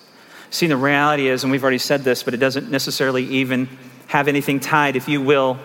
See, 0.49 0.67
the 0.67 0.77
reality 0.77 1.27
is, 1.27 1.43
and 1.43 1.51
we've 1.51 1.63
already 1.63 1.79
said 1.79 2.03
this, 2.03 2.23
but 2.23 2.33
it 2.33 2.37
doesn't 2.37 2.71
necessarily 2.71 3.25
even 3.25 3.67
have 4.07 4.27
anything 4.27 4.59
tied, 4.59 4.95
if 4.95 5.09
you 5.09 5.21
will, 5.21 5.59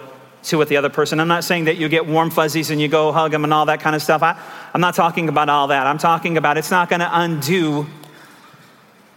to 0.44 0.56
what 0.56 0.68
the 0.68 0.76
other 0.78 0.88
person. 0.88 1.20
I'm 1.20 1.28
not 1.28 1.44
saying 1.44 1.66
that 1.66 1.76
you 1.76 1.88
get 1.88 2.06
warm 2.06 2.30
fuzzies 2.30 2.70
and 2.70 2.80
you 2.80 2.88
go 2.88 3.12
hug 3.12 3.30
them 3.30 3.44
and 3.44 3.52
all 3.52 3.66
that 3.66 3.80
kind 3.80 3.94
of 3.94 4.02
stuff. 4.02 4.22
I, 4.22 4.40
I'm 4.72 4.80
not 4.80 4.94
talking 4.94 5.28
about 5.28 5.48
all 5.48 5.68
that. 5.68 5.86
I'm 5.86 5.98
talking 5.98 6.38
about 6.38 6.56
it's 6.56 6.70
not 6.70 6.88
going 6.88 7.00
to 7.00 7.10
undo 7.12 7.86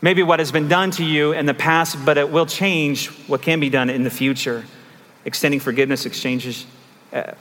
maybe 0.03 0.21
what 0.21 0.39
has 0.39 0.51
been 0.51 0.67
done 0.67 0.91
to 0.91 1.03
you 1.03 1.31
in 1.31 1.45
the 1.47 1.53
past, 1.53 1.97
but 2.05 2.17
it 2.17 2.29
will 2.29 2.45
change 2.45 3.07
what 3.27 3.41
can 3.41 3.59
be 3.61 3.69
done 3.69 3.89
in 3.89 4.03
the 4.03 4.09
future. 4.09 4.65
Extending 5.25 5.61
forgiveness 5.61 6.05
exchanges 6.05 6.67
uh, 7.13 7.31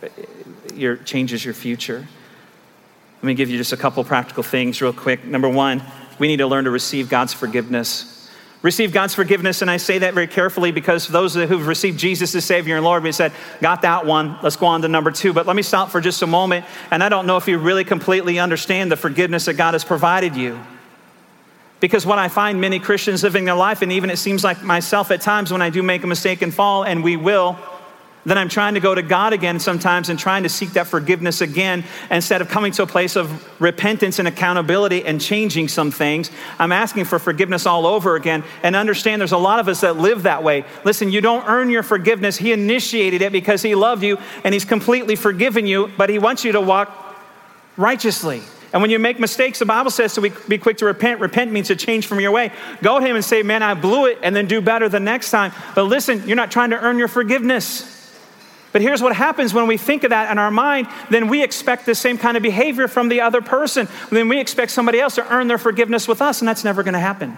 your, 0.72 0.96
changes 0.96 1.44
your 1.44 1.55
future. 1.55 2.07
Let 3.16 3.27
me 3.27 3.35
give 3.35 3.51
you 3.51 3.59
just 3.59 3.72
a 3.72 3.77
couple 3.77 4.03
practical 4.05 4.44
things 4.44 4.81
real 4.81 4.92
quick. 4.92 5.25
Number 5.25 5.48
one, 5.48 5.83
we 6.20 6.29
need 6.29 6.37
to 6.37 6.46
learn 6.46 6.64
to 6.64 6.70
receive 6.70 7.09
God's 7.09 7.33
forgiveness. 7.33 8.31
Receive 8.62 8.92
God's 8.92 9.12
forgiveness, 9.12 9.61
and 9.61 9.68
I 9.68 9.77
say 9.77 9.98
that 9.98 10.14
very 10.14 10.29
carefully 10.29 10.70
because 10.70 11.09
those 11.09 11.35
who've 11.35 11.66
received 11.66 11.98
Jesus 11.98 12.33
as 12.37 12.44
Savior 12.44 12.77
and 12.77 12.85
Lord, 12.85 13.03
we 13.03 13.11
said, 13.11 13.33
got 13.61 13.83
that 13.83 14.07
one. 14.07 14.38
Let's 14.40 14.55
go 14.55 14.66
on 14.66 14.83
to 14.83 14.88
number 14.88 15.11
two. 15.11 15.33
But 15.33 15.48
let 15.48 15.57
me 15.57 15.62
stop 15.62 15.90
for 15.90 16.01
just 16.01 16.22
a 16.22 16.29
moment. 16.29 16.64
And 16.92 17.03
I 17.03 17.09
don't 17.09 17.27
know 17.27 17.37
if 17.38 17.48
you 17.48 17.59
really 17.59 17.83
completely 17.83 18.38
understand 18.38 18.92
the 18.92 18.96
forgiveness 18.96 19.46
that 19.46 19.55
God 19.55 19.75
has 19.75 19.83
provided 19.83 20.37
you. 20.37 20.61
Because 21.83 22.07
what 22.07 22.21
I 22.21 22.29
find 22.29 22.61
many 22.61 22.79
Christians 22.79 23.25
living 23.25 23.45
their 23.45 23.57
life, 23.57 23.83
and 23.83 23.90
even 23.90 24.09
it 24.09 24.16
seems 24.16 24.45
like 24.45 24.62
myself 24.62 25.11
at 25.11 25.21
times 25.21 25.51
when 25.51 25.61
I 25.61 25.68
do 25.68 25.83
make 25.83 26.05
a 26.05 26.07
mistake 26.07 26.40
and 26.40 26.55
fall, 26.55 26.85
and 26.85 27.03
we 27.03 27.16
will, 27.16 27.59
then 28.25 28.38
I'm 28.38 28.49
trying 28.49 28.75
to 28.75 28.81
go 28.81 28.95
to 28.95 29.03
God 29.03 29.33
again 29.33 29.59
sometimes 29.59 30.09
and 30.09 30.16
trying 30.16 30.45
to 30.45 30.49
seek 30.49 30.75
that 30.75 30.87
forgiveness 30.87 31.40
again 31.40 31.83
instead 32.09 32.40
of 32.40 32.49
coming 32.49 32.71
to 32.75 32.85
a 32.85 32.87
place 32.87 33.16
of 33.16 33.61
repentance 33.61 34.21
and 34.21 34.29
accountability 34.29 35.05
and 35.05 35.21
changing 35.21 35.66
some 35.66 35.90
things. 35.90 36.31
I'm 36.57 36.71
asking 36.71 37.07
for 37.07 37.18
forgiveness 37.18 37.66
all 37.66 37.85
over 37.85 38.14
again 38.14 38.45
and 38.62 38.77
understand 38.77 39.21
there's 39.21 39.33
a 39.33 39.37
lot 39.37 39.59
of 39.59 39.66
us 39.66 39.81
that 39.81 39.97
live 39.97 40.23
that 40.23 40.45
way. 40.45 40.64
Listen, 40.85 41.11
you 41.11 41.21
don't 41.21 41.45
earn 41.49 41.68
your 41.68 41.83
forgiveness. 41.83 42.37
He 42.37 42.53
initiated 42.53 43.23
it 43.23 43.33
because 43.33 43.61
He 43.61 43.75
loved 43.75 44.05
you 44.05 44.18
and 44.45 44.55
He's 44.55 44.64
completely 44.64 45.16
forgiven 45.16 45.66
you, 45.66 45.90
but 45.97 46.11
He 46.11 46.21
wants 46.21 46.45
you 46.45 46.53
to 46.53 46.61
walk 46.61 46.97
righteously. 47.77 48.42
And 48.72 48.80
when 48.80 48.90
you 48.90 48.98
make 48.98 49.20
mistakes, 49.20 49.58
the 49.58 49.66
Bible 49.66 49.90
says 49.90 50.14
to 50.14 50.20
be 50.20 50.58
quick 50.58 50.78
to 50.78 50.87
repent. 50.87 51.20
Repent 51.20 51.52
means 51.52 51.68
to 51.68 51.76
change 51.76 52.06
from 52.06 52.20
your 52.20 52.30
way. 52.30 52.52
Go 52.82 52.98
to 52.98 53.06
Him 53.06 53.16
and 53.16 53.24
say, 53.24 53.42
Man, 53.42 53.62
I 53.62 53.74
blew 53.74 54.06
it, 54.06 54.18
and 54.22 54.35
then 54.35 54.46
do 54.46 54.61
better 54.61 54.88
the 54.88 55.00
next 55.00 55.30
time. 55.30 55.52
But 55.74 55.85
listen, 55.85 56.26
you're 56.26 56.37
not 56.37 56.50
trying 56.50 56.70
to 56.70 56.80
earn 56.80 56.98
your 56.98 57.08
forgiveness. 57.08 58.00
But 58.72 58.80
here's 58.80 59.02
what 59.02 59.14
happens 59.14 59.52
when 59.52 59.66
we 59.66 59.76
think 59.76 60.02
of 60.02 60.11
that 60.11 60.30
in 60.30 60.38
our 60.38 60.50
mind, 60.50 60.88
then 61.11 61.28
we 61.28 61.42
expect 61.42 61.85
the 61.85 61.94
same 61.94 62.16
kind 62.16 62.38
of 62.38 62.42
behavior 62.42 62.88
from 62.88 63.11
the 63.11 63.20
other 63.20 63.42
person. 63.42 63.87
Then 64.11 64.28
we 64.28 64.40
expect 64.40 64.70
somebody 64.70 64.98
else 64.98 65.16
to 65.16 65.30
earn 65.30 65.46
their 65.46 65.58
forgiveness 65.58 66.08
with 66.08 66.22
us, 66.22 66.40
and 66.40 66.48
that's 66.48 66.64
never 66.64 66.82
going 66.82 66.94
to 66.94 67.00
happen. 67.00 67.37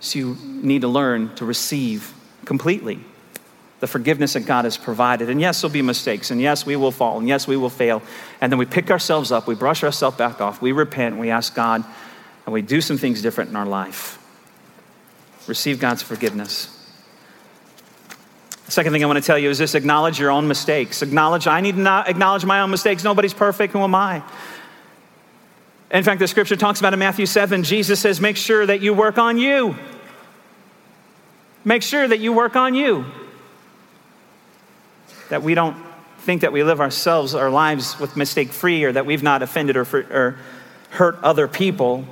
So 0.00 0.18
you 0.18 0.36
need 0.42 0.80
to 0.80 0.88
learn 0.88 1.34
to 1.34 1.44
receive 1.44 2.14
completely 2.46 3.04
the 3.82 3.88
forgiveness 3.88 4.34
that 4.34 4.46
God 4.46 4.64
has 4.64 4.76
provided. 4.76 5.28
And 5.28 5.40
yes, 5.40 5.60
there'll 5.60 5.72
be 5.72 5.82
mistakes, 5.82 6.30
and 6.30 6.40
yes, 6.40 6.64
we 6.64 6.76
will 6.76 6.92
fall, 6.92 7.18
and 7.18 7.26
yes, 7.26 7.48
we 7.48 7.56
will 7.56 7.68
fail. 7.68 8.00
And 8.40 8.52
then 8.52 8.56
we 8.56 8.64
pick 8.64 8.92
ourselves 8.92 9.32
up, 9.32 9.48
we 9.48 9.56
brush 9.56 9.82
ourselves 9.82 10.16
back 10.16 10.40
off, 10.40 10.62
we 10.62 10.70
repent, 10.70 11.16
we 11.16 11.30
ask 11.30 11.52
God, 11.52 11.84
and 12.46 12.52
we 12.52 12.62
do 12.62 12.80
some 12.80 12.96
things 12.96 13.20
different 13.22 13.50
in 13.50 13.56
our 13.56 13.66
life. 13.66 14.24
Receive 15.48 15.80
God's 15.80 16.00
forgiveness. 16.00 16.68
Second 18.68 18.92
thing 18.92 19.02
I 19.02 19.08
want 19.08 19.18
to 19.18 19.26
tell 19.26 19.36
you 19.36 19.50
is 19.50 19.58
this 19.58 19.74
acknowledge 19.74 20.20
your 20.20 20.30
own 20.30 20.46
mistakes. 20.46 21.02
Acknowledge, 21.02 21.48
I 21.48 21.60
need 21.60 21.74
to 21.74 22.04
acknowledge 22.06 22.44
my 22.44 22.60
own 22.60 22.70
mistakes. 22.70 23.02
Nobody's 23.02 23.34
perfect. 23.34 23.72
Who 23.72 23.80
am 23.80 23.96
I? 23.96 24.22
In 25.90 26.04
fact, 26.04 26.20
the 26.20 26.28
scripture 26.28 26.54
talks 26.54 26.78
about 26.78 26.92
in 26.92 27.00
Matthew 27.00 27.26
7, 27.26 27.64
Jesus 27.64 27.98
says, 27.98 28.20
Make 28.20 28.36
sure 28.36 28.64
that 28.64 28.80
you 28.80 28.94
work 28.94 29.18
on 29.18 29.38
you. 29.38 29.74
Make 31.64 31.82
sure 31.82 32.06
that 32.06 32.20
you 32.20 32.32
work 32.32 32.54
on 32.54 32.76
you. 32.76 33.06
That 35.32 35.42
we 35.42 35.54
don't 35.54 35.78
think 36.18 36.42
that 36.42 36.52
we 36.52 36.62
live 36.62 36.78
ourselves, 36.78 37.34
our 37.34 37.48
lives 37.48 37.98
with 37.98 38.18
mistake 38.18 38.50
free, 38.50 38.84
or 38.84 38.92
that 38.92 39.06
we've 39.06 39.22
not 39.22 39.42
offended 39.42 39.78
or, 39.78 39.86
or 40.10 40.36
hurt 40.90 41.18
other 41.22 41.48
people. 41.48 42.04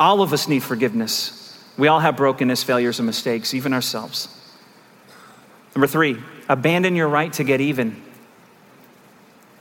All 0.00 0.20
of 0.20 0.32
us 0.32 0.48
need 0.48 0.64
forgiveness. 0.64 1.56
We 1.78 1.86
all 1.86 2.00
have 2.00 2.16
brokenness, 2.16 2.64
failures, 2.64 2.98
and 2.98 3.06
mistakes, 3.06 3.54
even 3.54 3.72
ourselves. 3.72 4.26
Number 5.76 5.86
three, 5.86 6.16
abandon 6.48 6.96
your 6.96 7.06
right 7.06 7.32
to 7.34 7.44
get 7.44 7.60
even. 7.60 8.02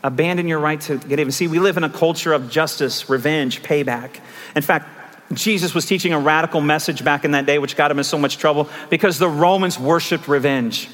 Abandon 0.03 0.47
your 0.47 0.57
right 0.57 0.81
to 0.81 0.97
get 0.97 1.19
even. 1.19 1.31
See, 1.31 1.47
we 1.47 1.59
live 1.59 1.77
in 1.77 1.83
a 1.83 1.89
culture 1.91 2.33
of 2.33 2.49
justice, 2.49 3.11
revenge, 3.11 3.61
payback. 3.61 4.21
In 4.55 4.63
fact, 4.63 4.89
Jesus 5.33 5.75
was 5.75 5.85
teaching 5.85 6.13
a 6.13 6.19
radical 6.19 6.61
message 6.61 7.03
back 7.03 7.25
in 7.25 7.31
that 7.33 7.45
day, 7.45 7.59
which 7.59 7.75
got 7.75 7.91
him 7.91 7.99
in 7.99 8.03
so 8.03 8.17
much 8.17 8.39
trouble 8.39 8.67
because 8.89 9.19
the 9.19 9.29
Romans 9.29 9.77
worshiped 9.77 10.27
revenge. 10.27 10.89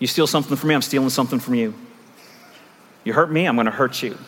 You 0.00 0.08
steal 0.08 0.26
something 0.26 0.56
from 0.56 0.70
me, 0.70 0.74
I'm 0.74 0.82
stealing 0.82 1.10
something 1.10 1.38
from 1.38 1.54
you. 1.54 1.74
You 3.04 3.12
hurt 3.12 3.30
me, 3.30 3.46
I'm 3.46 3.54
going 3.54 3.66
to 3.66 3.70
hurt 3.70 4.02
you. 4.02 4.18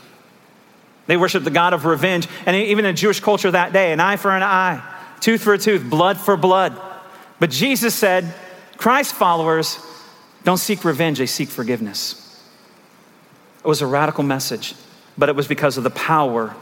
They 1.06 1.16
worshiped 1.16 1.44
the 1.44 1.50
God 1.50 1.72
of 1.74 1.85
revenge. 1.85 2.28
And 2.46 2.54
even 2.54 2.85
in 2.85 2.94
Jewish 2.94 3.18
culture 3.18 3.50
that 3.50 3.72
day, 3.72 3.92
an 3.92 3.98
eye 3.98 4.16
for 4.16 4.30
an 4.30 4.42
eye, 4.42 4.82
tooth 5.20 5.42
for 5.42 5.54
a 5.54 5.58
tooth, 5.58 5.88
blood 5.88 6.16
for 6.18 6.37
blood. 6.37 6.80
But 7.40 7.50
Jesus 7.50 7.94
said, 7.94 8.32
Christ 8.76 9.14
followers 9.14 9.78
don't 10.44 10.58
seek 10.58 10.85
revenge, 10.85 11.18
they 11.18 11.26
seek 11.26 11.48
forgiveness. 11.48 12.18
It 13.64 13.68
was 13.68 13.82
a 13.82 13.87
radical 13.87 14.24
message, 14.24 14.74
but 15.16 15.28
it 15.28 15.37
was 15.37 15.46
because 15.46 15.76
of 15.76 15.85
the 15.85 15.90
power 15.90 16.54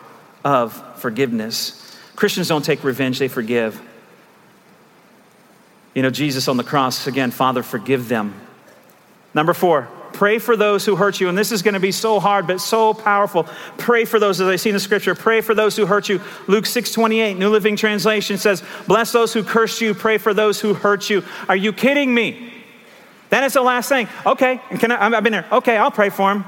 of 0.44 1.00
forgiveness. 1.00 1.96
Christians 2.16 2.48
don't 2.48 2.64
take 2.64 2.84
revenge, 2.84 3.18
they 3.18 3.28
forgive. 3.28 3.80
You 5.94 6.02
know, 6.02 6.10
Jesus 6.10 6.46
on 6.46 6.56
the 6.56 6.64
cross, 6.64 7.06
again, 7.06 7.30
Father, 7.30 7.62
forgive 7.62 8.08
them. 8.08 8.34
Number 9.34 9.54
four, 9.54 9.88
pray 10.12 10.38
for 10.38 10.56
those 10.56 10.84
who 10.84 10.96
hurt 10.96 11.20
you. 11.20 11.28
And 11.28 11.38
this 11.38 11.52
is 11.52 11.62
going 11.62 11.74
to 11.74 11.80
be 11.80 11.92
so 11.92 12.20
hard, 12.20 12.46
but 12.46 12.60
so 12.60 12.94
powerful. 12.94 13.44
Pray 13.78 14.04
for 14.04 14.18
those, 14.18 14.40
as 14.40 14.48
I 14.48 14.56
see 14.56 14.70
in 14.70 14.74
the 14.74 14.80
scripture, 14.80 15.14
pray 15.14 15.40
for 15.40 15.54
those 15.54 15.76
who 15.76 15.86
hurt 15.86 16.08
you. 16.08 16.20
Luke 16.46 16.66
6 16.66 16.92
28, 16.92 17.38
New 17.38 17.48
Living 17.48 17.76
Translation 17.76 18.36
says, 18.38 18.62
Bless 18.86 19.12
those 19.12 19.32
who 19.32 19.42
curse 19.42 19.80
you, 19.80 19.94
pray 19.94 20.18
for 20.18 20.34
those 20.34 20.60
who 20.60 20.74
hurt 20.74 21.08
you. 21.08 21.24
Are 21.48 21.56
you 21.56 21.72
kidding 21.72 22.12
me? 22.12 22.52
Then 23.30 23.44
it's 23.44 23.54
the 23.54 23.62
last 23.62 23.88
thing. 23.88 24.08
Okay, 24.26 24.60
can 24.78 24.90
I, 24.90 25.16
I've 25.16 25.22
been 25.22 25.32
there. 25.32 25.46
Okay, 25.52 25.76
I'll 25.76 25.92
pray 25.92 26.10
for 26.10 26.32
him. 26.32 26.44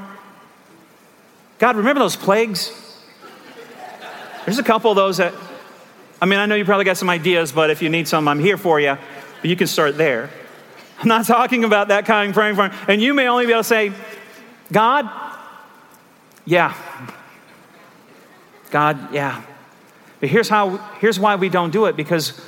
God, 1.58 1.76
remember 1.76 2.00
those 2.00 2.16
plagues? 2.16 2.72
There's 4.44 4.58
a 4.58 4.64
couple 4.64 4.90
of 4.90 4.96
those 4.96 5.18
that, 5.18 5.32
I 6.20 6.26
mean, 6.26 6.40
I 6.40 6.46
know 6.46 6.56
you 6.56 6.64
probably 6.64 6.84
got 6.84 6.96
some 6.96 7.08
ideas, 7.08 7.52
but 7.52 7.70
if 7.70 7.80
you 7.80 7.88
need 7.88 8.08
some, 8.08 8.26
I'm 8.26 8.40
here 8.40 8.56
for 8.56 8.80
you. 8.80 8.98
But 9.40 9.48
you 9.48 9.54
can 9.54 9.68
start 9.68 9.96
there. 9.96 10.30
I'm 11.02 11.08
not 11.08 11.26
talking 11.26 11.64
about 11.64 11.88
that 11.88 12.06
kind 12.06 12.30
of 12.30 12.34
praying 12.34 12.54
for 12.54 12.68
him. 12.68 12.72
And 12.86 13.02
you 13.02 13.12
may 13.12 13.26
only 13.26 13.44
be 13.44 13.52
able 13.52 13.62
to 13.62 13.68
say, 13.68 13.92
God, 14.70 15.10
yeah. 16.44 16.74
God, 18.70 19.12
yeah. 19.12 19.42
But 20.20 20.28
here's 20.28 20.48
how 20.48 20.76
here's 21.00 21.18
why 21.18 21.34
we 21.34 21.48
don't 21.48 21.72
do 21.72 21.86
it 21.86 21.96
because 21.96 22.40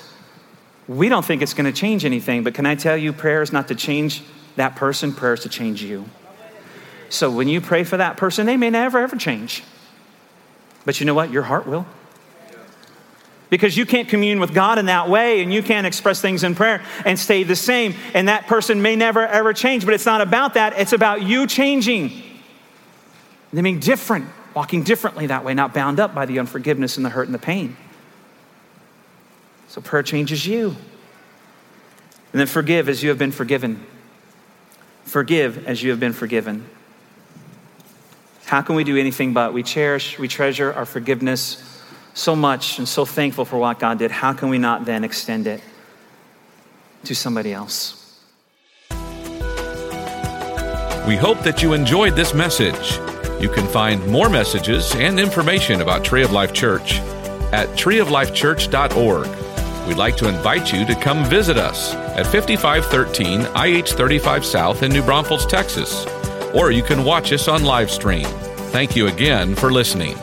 we 0.86 1.08
don't 1.08 1.24
think 1.24 1.42
it's 1.42 1.52
going 1.52 1.70
to 1.70 1.78
change 1.78 2.04
anything. 2.04 2.44
But 2.44 2.54
can 2.54 2.64
I 2.64 2.76
tell 2.76 2.96
you, 2.96 3.12
prayer 3.12 3.42
is 3.42 3.52
not 3.52 3.66
to 3.68 3.74
change 3.74 4.22
that 4.54 4.76
person, 4.76 5.12
prayer 5.12 5.34
is 5.34 5.40
to 5.40 5.48
change 5.48 5.82
you. 5.82 6.04
So 7.08 7.32
when 7.32 7.48
you 7.48 7.60
pray 7.60 7.82
for 7.82 7.96
that 7.96 8.16
person, 8.16 8.46
they 8.46 8.56
may 8.56 8.70
never 8.70 9.00
ever 9.00 9.16
change. 9.16 9.64
But 10.84 11.00
you 11.00 11.06
know 11.06 11.14
what? 11.14 11.32
Your 11.32 11.42
heart 11.42 11.66
will 11.66 11.86
because 13.54 13.76
you 13.76 13.86
can't 13.86 14.08
commune 14.08 14.40
with 14.40 14.52
God 14.52 14.80
in 14.80 14.86
that 14.86 15.08
way 15.08 15.40
and 15.40 15.54
you 15.54 15.62
can't 15.62 15.86
express 15.86 16.20
things 16.20 16.42
in 16.42 16.56
prayer 16.56 16.82
and 17.04 17.16
stay 17.16 17.44
the 17.44 17.54
same. 17.54 17.94
And 18.12 18.26
that 18.26 18.48
person 18.48 18.82
may 18.82 18.96
never 18.96 19.24
ever 19.24 19.52
change, 19.52 19.84
but 19.84 19.94
it's 19.94 20.06
not 20.06 20.20
about 20.20 20.54
that. 20.54 20.76
It's 20.76 20.92
about 20.92 21.22
you 21.22 21.46
changing, 21.46 22.20
them 23.52 23.62
being 23.62 23.78
different, 23.78 24.26
walking 24.54 24.82
differently 24.82 25.28
that 25.28 25.44
way, 25.44 25.54
not 25.54 25.72
bound 25.72 26.00
up 26.00 26.16
by 26.16 26.26
the 26.26 26.40
unforgiveness 26.40 26.96
and 26.96 27.06
the 27.06 27.10
hurt 27.10 27.28
and 27.28 27.34
the 27.34 27.38
pain. 27.38 27.76
So 29.68 29.80
prayer 29.80 30.02
changes 30.02 30.44
you. 30.44 30.70
And 32.32 32.40
then 32.40 32.48
forgive 32.48 32.88
as 32.88 33.04
you 33.04 33.08
have 33.10 33.18
been 33.18 33.30
forgiven. 33.30 33.86
Forgive 35.04 35.64
as 35.68 35.80
you 35.80 35.90
have 35.90 36.00
been 36.00 36.12
forgiven. 36.12 36.68
How 38.46 38.62
can 38.62 38.74
we 38.74 38.82
do 38.82 38.96
anything 38.96 39.32
but? 39.32 39.52
We 39.52 39.62
cherish, 39.62 40.18
we 40.18 40.26
treasure 40.26 40.72
our 40.72 40.84
forgiveness 40.84 41.73
so 42.14 42.34
much 42.34 42.78
and 42.78 42.88
so 42.88 43.04
thankful 43.04 43.44
for 43.44 43.58
what 43.58 43.78
God 43.78 43.98
did, 43.98 44.10
how 44.10 44.32
can 44.32 44.48
we 44.48 44.58
not 44.58 44.84
then 44.84 45.04
extend 45.04 45.46
it 45.46 45.60
to 47.04 47.14
somebody 47.14 47.52
else? 47.52 48.00
We 51.06 51.16
hope 51.16 51.40
that 51.40 51.62
you 51.62 51.74
enjoyed 51.74 52.16
this 52.16 52.32
message. 52.32 52.98
You 53.38 53.50
can 53.50 53.66
find 53.66 54.06
more 54.06 54.30
messages 54.30 54.94
and 54.94 55.20
information 55.20 55.82
about 55.82 56.02
Tree 56.02 56.22
of 56.22 56.32
Life 56.32 56.54
Church 56.54 56.94
at 57.52 57.68
treeoflifechurch.org. 57.76 59.86
We'd 59.86 59.98
like 59.98 60.16
to 60.16 60.28
invite 60.28 60.72
you 60.72 60.86
to 60.86 60.94
come 60.94 61.26
visit 61.26 61.58
us 61.58 61.92
at 61.94 62.26
5513 62.26 63.42
IH 63.54 63.92
35 63.92 64.46
South 64.46 64.82
in 64.82 64.92
New 64.92 65.02
Braunfels, 65.02 65.44
Texas, 65.44 66.06
or 66.54 66.70
you 66.70 66.82
can 66.82 67.04
watch 67.04 67.32
us 67.32 67.48
on 67.48 67.64
live 67.64 67.90
stream. 67.90 68.24
Thank 68.72 68.96
you 68.96 69.08
again 69.08 69.54
for 69.54 69.70
listening. 69.70 70.16